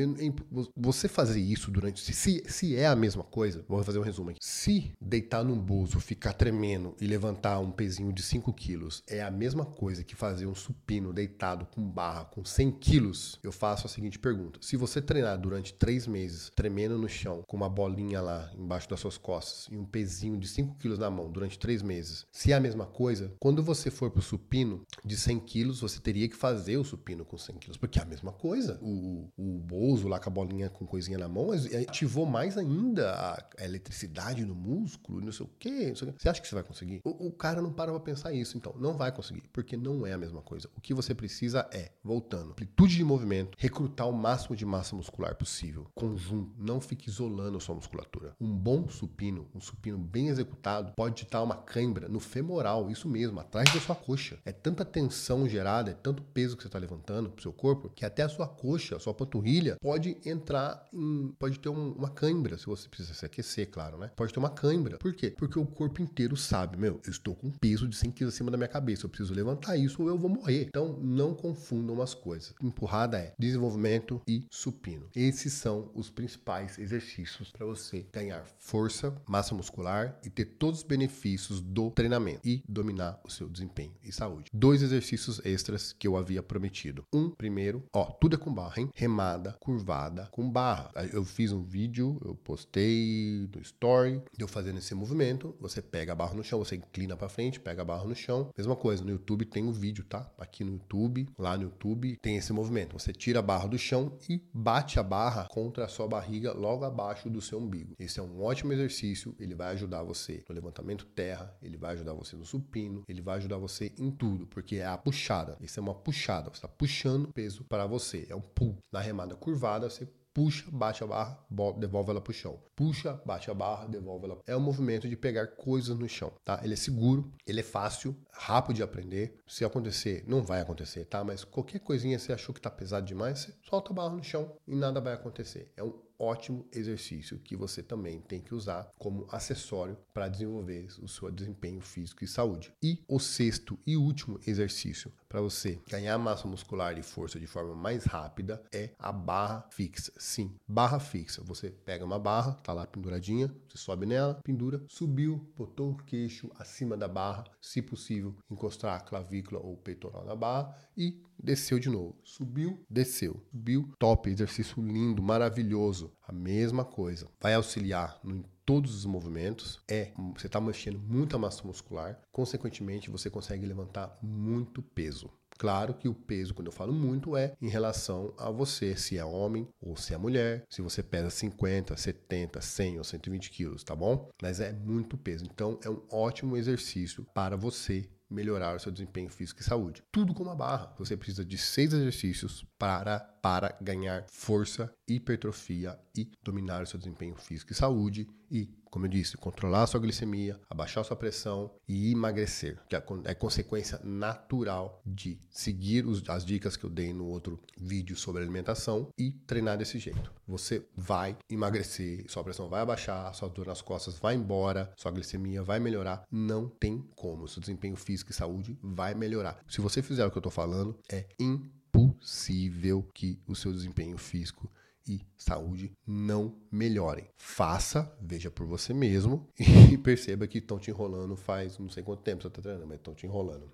você 0.75 1.07
fazer 1.07 1.39
isso 1.39 1.69
durante. 1.69 2.01
Se, 2.01 2.43
se 2.47 2.75
é 2.75 2.87
a 2.87 2.95
mesma 2.95 3.23
coisa, 3.23 3.63
vou 3.67 3.83
fazer 3.83 3.99
um 3.99 4.03
resumo 4.03 4.31
aqui. 4.31 4.39
Se 4.41 4.91
deitar 4.99 5.43
num 5.43 5.59
bolso, 5.59 5.99
ficar 5.99 6.33
tremendo 6.33 6.95
e 6.99 7.05
levantar 7.05 7.59
um 7.59 7.69
pezinho 7.69 8.11
de 8.11 8.23
5 8.23 8.51
quilos 8.53 9.03
é 9.07 9.21
a 9.21 9.29
mesma 9.29 9.65
coisa 9.65 10.03
que 10.03 10.15
fazer 10.15 10.47
um 10.47 10.55
supino 10.55 11.13
deitado 11.13 11.67
com 11.67 11.87
barra 11.87 12.25
com 12.25 12.43
100 12.43 12.71
quilos, 12.71 13.39
eu 13.43 13.51
faço 13.51 13.85
a 13.85 13.89
seguinte 13.89 14.17
pergunta. 14.17 14.59
Se 14.63 14.75
você 14.75 14.99
treinar 14.99 15.37
durante 15.37 15.73
3 15.73 16.07
meses, 16.07 16.51
tremendo 16.55 16.97
no 16.97 17.07
chão, 17.07 17.43
com 17.47 17.55
uma 17.55 17.69
bolinha 17.69 18.19
lá 18.19 18.51
embaixo 18.57 18.78
embaixo 18.79 18.89
das 18.89 18.99
suas 18.99 19.17
costas 19.17 19.67
e 19.71 19.77
um 19.77 19.85
pezinho 19.85 20.37
de 20.37 20.47
5 20.47 20.75
quilos 20.75 20.97
na 20.97 21.09
mão 21.09 21.29
durante 21.29 21.59
3 21.59 21.81
meses, 21.81 22.25
se 22.31 22.51
é 22.51 22.55
a 22.55 22.59
mesma 22.59 22.85
coisa, 22.85 23.33
quando 23.39 23.61
você 23.61 23.91
for 23.91 24.09
pro 24.09 24.21
supino 24.21 24.85
de 25.03 25.17
100 25.17 25.39
quilos, 25.41 25.81
você 25.81 25.99
teria 25.99 26.29
que 26.29 26.35
fazer 26.35 26.77
o 26.77 26.83
supino 26.83 27.25
com 27.25 27.37
100 27.37 27.55
quilos, 27.57 27.77
porque 27.77 27.99
é 27.99 28.01
a 28.01 28.05
mesma 28.05 28.31
coisa. 28.31 28.79
O, 28.81 29.29
o 29.37 30.07
lá 30.07 30.19
com 30.19 30.29
a 30.29 30.33
bolinha 30.33 30.69
com 30.69 30.85
coisinha 30.85 31.17
na 31.17 31.27
mão 31.27 31.49
ativou 31.51 32.25
mais 32.25 32.57
ainda 32.57 33.11
a 33.57 33.65
eletricidade 33.65 34.45
no 34.45 34.55
músculo, 34.55 35.21
não 35.21 35.31
sei 35.31 35.45
o 35.45 35.49
quê. 35.59 35.93
Você 35.93 36.29
acha 36.29 36.41
que 36.41 36.47
você 36.47 36.55
vai 36.55 36.63
conseguir? 36.63 37.01
O, 37.03 37.27
o 37.27 37.31
cara 37.31 37.61
não 37.61 37.73
para 37.73 37.91
pra 37.91 37.99
pensar 37.99 38.31
isso, 38.33 38.57
então 38.57 38.73
não 38.79 38.93
vai 38.93 39.11
conseguir, 39.11 39.43
porque 39.51 39.75
não 39.75 40.05
é 40.05 40.13
a 40.13 40.17
mesma 40.17 40.41
coisa. 40.41 40.69
O 40.77 40.81
que 40.81 40.93
você 40.93 41.13
precisa 41.13 41.67
é, 41.73 41.91
voltando, 42.03 42.51
amplitude 42.51 42.95
de 42.95 43.03
movimento, 43.03 43.57
recrutar 43.57 44.07
o 44.07 44.13
máximo 44.13 44.55
de 44.55 44.65
massa 44.65 44.95
muscular 44.95 45.35
possível, 45.35 45.87
conjunto, 45.95 46.53
não 46.57 46.79
fique 46.79 47.09
isolando 47.09 47.57
a 47.57 47.61
sua 47.61 47.75
musculatura. 47.75 48.35
Um 48.39 48.55
bom 48.59 48.89
supino, 48.89 49.47
um 49.55 49.61
supino 49.61 49.97
bem 49.97 50.27
executado, 50.27 50.93
pode 50.95 51.25
dar 51.31 51.41
uma 51.41 51.55
cãibra 51.55 52.09
no 52.09 52.19
femoral, 52.19 52.91
isso 52.91 53.07
mesmo, 53.07 53.39
atrás 53.39 53.73
da 53.73 53.79
sua 53.79 53.95
coxa. 53.95 54.37
É 54.45 54.51
tanta 54.51 54.83
tensão 54.83 55.47
gerada, 55.47 55.91
é 55.91 55.93
tanto 55.93 56.21
peso 56.21 56.57
que 56.57 56.63
você 56.63 56.67
está 56.67 56.77
levantando 56.77 57.29
pro 57.29 57.41
seu 57.41 57.53
corpo, 57.53 57.89
que 57.89 58.05
até 58.05 58.23
a 58.23 58.29
sua 58.29 58.47
coxa, 58.47 58.97
a 58.97 58.99
sua 58.99 59.13
panturrilha, 59.13 59.77
pode 59.81 60.17
entrar 60.25 60.85
em. 60.93 61.33
pode 61.39 61.57
ter 61.59 61.69
um, 61.69 61.93
uma 61.93 62.09
cãibra, 62.09 62.57
se 62.57 62.65
você 62.65 62.87
precisa 62.89 63.13
se 63.13 63.25
aquecer, 63.25 63.69
claro, 63.69 63.97
né? 63.97 64.11
Pode 64.15 64.33
ter 64.33 64.39
uma 64.39 64.49
cãibra. 64.49 64.97
Por 64.97 65.13
quê? 65.13 65.33
Porque 65.37 65.57
o 65.57 65.65
corpo 65.65 66.01
inteiro 66.01 66.35
sabe, 66.35 66.77
meu, 66.77 66.99
eu 67.05 67.11
estou 67.11 67.35
com 67.35 67.49
peso 67.51 67.87
de 67.87 67.95
100 67.95 68.11
quilos 68.11 68.33
acima 68.33 68.51
da 68.51 68.57
minha 68.57 68.67
cabeça, 68.67 69.05
eu 69.05 69.09
preciso 69.09 69.33
levantar 69.33 69.77
isso 69.77 70.01
ou 70.01 70.09
eu 70.09 70.17
vou 70.17 70.29
morrer. 70.29 70.65
Então, 70.67 70.97
não 71.01 71.33
confundam 71.33 72.01
as 72.01 72.13
coisas. 72.13 72.53
Empurrada 72.61 73.17
é 73.17 73.33
desenvolvimento 73.39 74.21
e 74.27 74.45
supino. 74.49 75.07
Esses 75.15 75.53
são 75.53 75.89
os 75.93 76.09
principais 76.09 76.77
exercícios 76.77 77.51
para 77.51 77.65
você 77.65 78.05
ganhar 78.11 78.45
força, 78.57 79.15
massa 79.27 79.55
muscular 79.55 80.19
e 80.23 80.29
ter 80.29 80.45
todos 80.45 80.79
os 80.79 80.85
benefícios 80.85 81.61
do 81.61 81.91
treinamento 81.91 82.41
e 82.47 82.63
dominar 82.67 83.19
o 83.23 83.29
seu 83.29 83.47
desempenho 83.49 83.93
e 84.03 84.11
saúde. 84.11 84.49
Dois 84.53 84.81
exercícios 84.81 85.43
extras 85.45 85.93
que 85.93 86.07
eu 86.07 86.17
havia 86.17 86.43
prometido. 86.43 87.03
Um, 87.13 87.29
primeiro, 87.29 87.83
ó, 87.93 88.05
tudo 88.05 88.35
é 88.35 88.39
com 88.39 88.53
barra, 88.53 88.81
hein? 88.81 88.89
Remada, 88.93 89.55
curvada, 89.59 90.27
com 90.31 90.49
barra. 90.49 90.91
Eu 91.11 91.23
fiz 91.23 91.51
um 91.51 91.63
vídeo, 91.63 92.19
eu 92.23 92.35
postei 92.35 93.49
no 93.53 93.61
story, 93.61 94.21
eu 94.37 94.47
fazendo 94.47 94.77
esse 94.77 94.93
movimento. 94.93 95.55
Você 95.59 95.81
pega 95.81 96.11
a 96.11 96.15
barra 96.15 96.33
no 96.33 96.43
chão, 96.43 96.59
você 96.59 96.75
inclina 96.75 97.15
para 97.15 97.29
frente, 97.29 97.59
pega 97.59 97.81
a 97.81 97.85
barra 97.85 98.05
no 98.05 98.15
chão. 98.15 98.49
Mesma 98.57 98.75
coisa, 98.75 99.03
no 99.03 99.11
YouTube 99.11 99.45
tem 99.45 99.63
o 99.63 99.69
um 99.69 99.71
vídeo, 99.71 100.03
tá? 100.03 100.29
Aqui 100.37 100.63
no 100.63 100.73
YouTube, 100.73 101.27
lá 101.37 101.57
no 101.57 101.63
YouTube, 101.63 102.17
tem 102.21 102.37
esse 102.37 102.53
movimento. 102.53 102.97
Você 102.97 103.13
tira 103.13 103.39
a 103.39 103.43
barra 103.43 103.67
do 103.67 103.77
chão 103.77 104.17
e 104.29 104.41
bate 104.53 104.99
a 104.99 105.03
barra 105.03 105.47
contra 105.49 105.85
a 105.85 105.87
sua 105.87 106.07
barriga 106.07 106.53
logo 106.53 106.85
abaixo 106.85 107.29
do 107.29 107.41
seu 107.41 107.59
umbigo. 107.59 107.95
Esse 107.99 108.19
é 108.19 108.23
um 108.23 108.38
ótimo 108.41 108.73
exercício, 108.73 109.35
ele 109.39 109.55
vai 109.55 109.73
ajudar 109.73 110.03
você 110.03 110.43
no 110.47 110.55
levantamento 110.55 111.05
terra, 111.05 111.55
ele 111.61 111.77
vai 111.77 111.93
ajudar 111.93 112.13
você 112.13 112.35
no 112.35 112.45
supino, 112.45 113.03
ele 113.07 113.21
vai 113.21 113.37
ajudar 113.37 113.57
você 113.57 113.93
em 113.97 114.11
tudo, 114.11 114.47
porque 114.47 114.77
é 114.77 114.85
a 114.85 114.97
puxada. 114.97 115.57
Isso 115.61 115.79
é 115.79 115.83
uma 115.83 115.95
puxada, 115.95 116.49
você 116.49 116.57
está 116.57 116.67
puxando 116.67 117.31
peso 117.33 117.63
para 117.63 117.85
você, 117.85 118.27
é 118.29 118.35
um 118.35 118.41
pull. 118.41 118.77
Na 118.91 118.99
remada 118.99 119.35
curvada, 119.35 119.89
você 119.89 120.07
puxa, 120.33 120.65
bate 120.71 121.03
a 121.03 121.07
barra, 121.07 121.45
devolve 121.77 122.11
ela 122.11 122.21
pro 122.21 122.33
chão. 122.33 122.59
Puxa, 122.75 123.21
bate 123.25 123.51
a 123.51 123.53
barra, 123.53 123.87
devolve 123.87 124.25
ela. 124.25 124.39
É 124.47 124.55
um 124.55 124.59
movimento 124.59 125.07
de 125.07 125.15
pegar 125.15 125.47
coisas 125.47 125.97
no 125.97 126.07
chão, 126.07 126.31
tá? 126.45 126.59
Ele 126.63 126.73
é 126.73 126.77
seguro, 126.77 127.31
ele 127.45 127.59
é 127.59 127.63
fácil, 127.63 128.15
rápido 128.31 128.77
de 128.77 128.83
aprender. 128.83 129.37
Se 129.47 129.65
acontecer, 129.65 130.23
não 130.27 130.41
vai 130.41 130.61
acontecer, 130.61 131.05
tá? 131.05 131.23
Mas 131.23 131.43
qualquer 131.43 131.79
coisinha 131.79 132.17
você 132.17 132.31
achou 132.31 132.53
que 132.53 132.61
tá 132.61 132.69
pesado 132.69 133.05
demais, 133.05 133.39
você 133.39 133.53
solta 133.63 133.91
a 133.91 133.95
barra 133.95 134.15
no 134.15 134.23
chão 134.23 134.55
e 134.67 134.75
nada 134.75 135.01
vai 135.01 135.13
acontecer. 135.13 135.71
É 135.75 135.83
um 135.83 135.93
ótimo 136.19 136.67
exercício 136.73 137.39
que 137.39 137.55
você 137.55 137.81
também 137.81 138.19
tem 138.19 138.41
que 138.41 138.53
usar 138.53 138.91
como 138.99 139.25
acessório 139.31 139.97
para 140.13 140.27
desenvolver 140.27 140.87
o 141.01 141.07
seu 141.07 141.31
desempenho 141.31 141.79
físico 141.79 142.23
e 142.23 142.27
saúde. 142.27 142.73
E 142.83 143.03
o 143.07 143.19
sexto 143.19 143.79
e 143.87 143.95
último 143.95 144.39
exercício 144.45 145.11
para 145.29 145.39
você 145.39 145.79
ganhar 145.87 146.17
massa 146.17 146.47
muscular 146.47 146.97
e 146.97 147.03
força 147.03 147.39
de 147.39 147.47
forma 147.47 147.73
mais 147.73 148.03
rápida 148.03 148.61
é 148.73 148.91
a 148.99 149.11
barra 149.11 149.65
fixa. 149.71 150.11
Sim, 150.19 150.53
barra 150.67 150.99
fixa. 150.99 151.41
Você 151.45 151.71
pega 151.71 152.03
uma 152.03 152.19
barra, 152.19 152.51
tá 152.55 152.73
lá 152.73 152.85
penduradinha, 152.85 153.47
você 153.69 153.77
sobe 153.77 154.05
nela, 154.05 154.41
pendura, 154.43 154.83
subiu, 154.85 155.49
botou 155.55 155.91
o 155.91 156.03
queixo 156.03 156.51
acima 156.59 156.97
da 156.97 157.07
barra, 157.07 157.45
se 157.61 157.81
possível, 157.81 158.35
encostar 158.51 158.97
a 158.97 158.99
clavícula 158.99 159.61
ou 159.61 159.77
peitoral 159.77 160.25
na 160.25 160.35
barra 160.35 160.75
e 160.97 161.23
desceu 161.41 161.79
de 161.79 161.89
novo. 161.89 162.19
Subiu, 162.21 162.85
desceu. 162.89 163.41
Subiu, 163.49 163.93
top, 163.97 164.29
exercício 164.29 164.83
lindo, 164.83 165.23
maravilhoso. 165.23 166.11
A 166.27 166.33
mesma 166.33 166.83
coisa. 166.83 167.29
Vai 167.39 167.53
auxiliar 167.53 168.19
no 168.21 168.43
todos 168.65 168.93
os 168.93 169.03
movimentos, 169.03 169.81
é 169.89 170.11
você 170.35 170.45
está 170.45 170.61
mexendo 170.61 170.99
muita 170.99 171.39
massa 171.39 171.65
muscular, 171.65 172.21
consequentemente 172.31 173.09
você 173.09 173.27
consegue 173.27 173.65
levantar 173.65 174.15
muito 174.21 174.79
peso. 174.79 175.27
Claro 175.59 175.93
que 175.93 176.07
o 176.07 176.13
peso, 176.13 176.53
quando 176.53 176.67
eu 176.67 176.71
falo 176.71 176.93
muito, 176.93 177.35
é 177.35 177.53
em 177.61 177.67
relação 177.67 178.33
a 178.37 178.49
você, 178.49 178.95
se 178.95 179.17
é 179.17 179.25
homem 179.25 179.67
ou 179.81 179.97
se 179.97 180.13
é 180.13 180.17
mulher, 180.17 180.63
se 180.69 180.81
você 180.81 181.03
pesa 181.03 181.29
50, 181.29 181.97
70, 181.97 182.61
100 182.61 182.97
ou 182.97 183.03
120 183.03 183.51
quilos, 183.51 183.83
tá 183.83 183.93
bom? 183.93 184.29
Mas 184.41 184.61
é 184.61 184.71
muito 184.71 185.17
peso. 185.17 185.43
Então 185.43 185.77
é 185.83 185.89
um 185.89 186.01
ótimo 186.09 186.55
exercício 186.55 187.25
para 187.33 187.57
você 187.57 188.09
melhorar 188.29 188.75
o 188.75 188.79
seu 188.79 188.91
desempenho 188.91 189.29
físico 189.29 189.59
e 189.59 189.63
saúde. 189.63 190.03
Tudo 190.11 190.33
com 190.33 190.43
uma 190.43 190.55
barra. 190.55 190.93
Você 190.97 191.17
precisa 191.17 191.43
de 191.43 191.57
seis 191.57 191.91
exercícios 191.91 192.65
para, 192.77 193.19
para 193.19 193.75
ganhar 193.81 194.25
força, 194.29 194.93
hipertrofia 195.07 195.99
e 196.15 196.31
dominar 196.43 196.83
o 196.83 196.85
seu 196.85 196.99
desempenho 196.99 197.35
físico 197.35 197.71
e 197.71 197.75
saúde 197.75 198.27
e, 198.51 198.69
como 198.89 199.05
eu 199.05 199.09
disse, 199.09 199.37
controlar 199.37 199.83
a 199.83 199.87
sua 199.87 199.99
glicemia, 199.99 200.59
abaixar 200.69 201.01
a 201.01 201.03
sua 201.03 201.15
pressão 201.15 201.71
e 201.87 202.11
emagrecer, 202.11 202.77
que 202.87 202.95
é, 202.95 203.03
é 203.25 203.33
consequência 203.33 203.99
natural 204.03 205.01
de 205.05 205.39
seguir 205.49 206.05
os, 206.05 206.27
as 206.29 206.45
dicas 206.45 206.75
que 206.75 206.83
eu 206.83 206.89
dei 206.89 207.13
no 207.13 207.25
outro 207.25 207.59
vídeo 207.77 208.15
sobre 208.15 208.41
alimentação 208.41 209.09
e 209.17 209.31
treinar 209.31 209.77
desse 209.77 209.99
jeito. 209.99 210.31
Você 210.47 210.85
vai 210.95 211.37
emagrecer, 211.49 212.25
sua 212.27 212.43
pressão 212.43 212.67
vai 212.67 212.81
abaixar, 212.81 213.33
sua 213.33 213.49
dor 213.49 213.67
nas 213.67 213.81
costas 213.81 214.17
vai 214.17 214.35
embora, 214.35 214.91
sua 214.95 215.11
glicemia 215.11 215.63
vai 215.63 215.79
melhorar. 215.79 216.23
Não 216.31 216.67
tem 216.67 217.07
como. 217.15 217.47
Seu 217.47 217.61
desempenho 217.61 217.95
físico 217.95 218.31
e 218.31 218.33
saúde 218.33 218.77
vai 218.81 219.13
melhorar. 219.13 219.59
Se 219.67 219.81
você 219.81 220.01
fizer 220.01 220.25
o 220.25 220.31
que 220.31 220.37
eu 220.37 220.41
estou 220.41 220.51
falando, 220.51 220.97
é 221.11 221.27
impossível 221.39 223.07
que 223.13 223.39
o 223.47 223.55
seu 223.55 223.71
desempenho 223.71 224.17
físico 224.17 224.71
e 225.07 225.21
saúde 225.37 225.91
não 226.05 226.55
melhorem. 226.71 227.27
Faça, 227.37 228.15
veja 228.21 228.51
por 228.51 228.65
você 228.65 228.93
mesmo 228.93 229.47
e 229.91 229.97
perceba 229.97 230.47
que 230.47 230.59
estão 230.59 230.77
te 230.77 230.91
enrolando 230.91 231.35
faz 231.35 231.77
não 231.77 231.89
sei 231.89 232.03
quanto 232.03 232.21
tempo 232.21 232.41
você 232.41 232.47
está 232.47 232.61
treinando, 232.61 232.87
mas 232.87 232.97
estão 232.97 233.13
te 233.13 233.25
enrolando. 233.25 233.67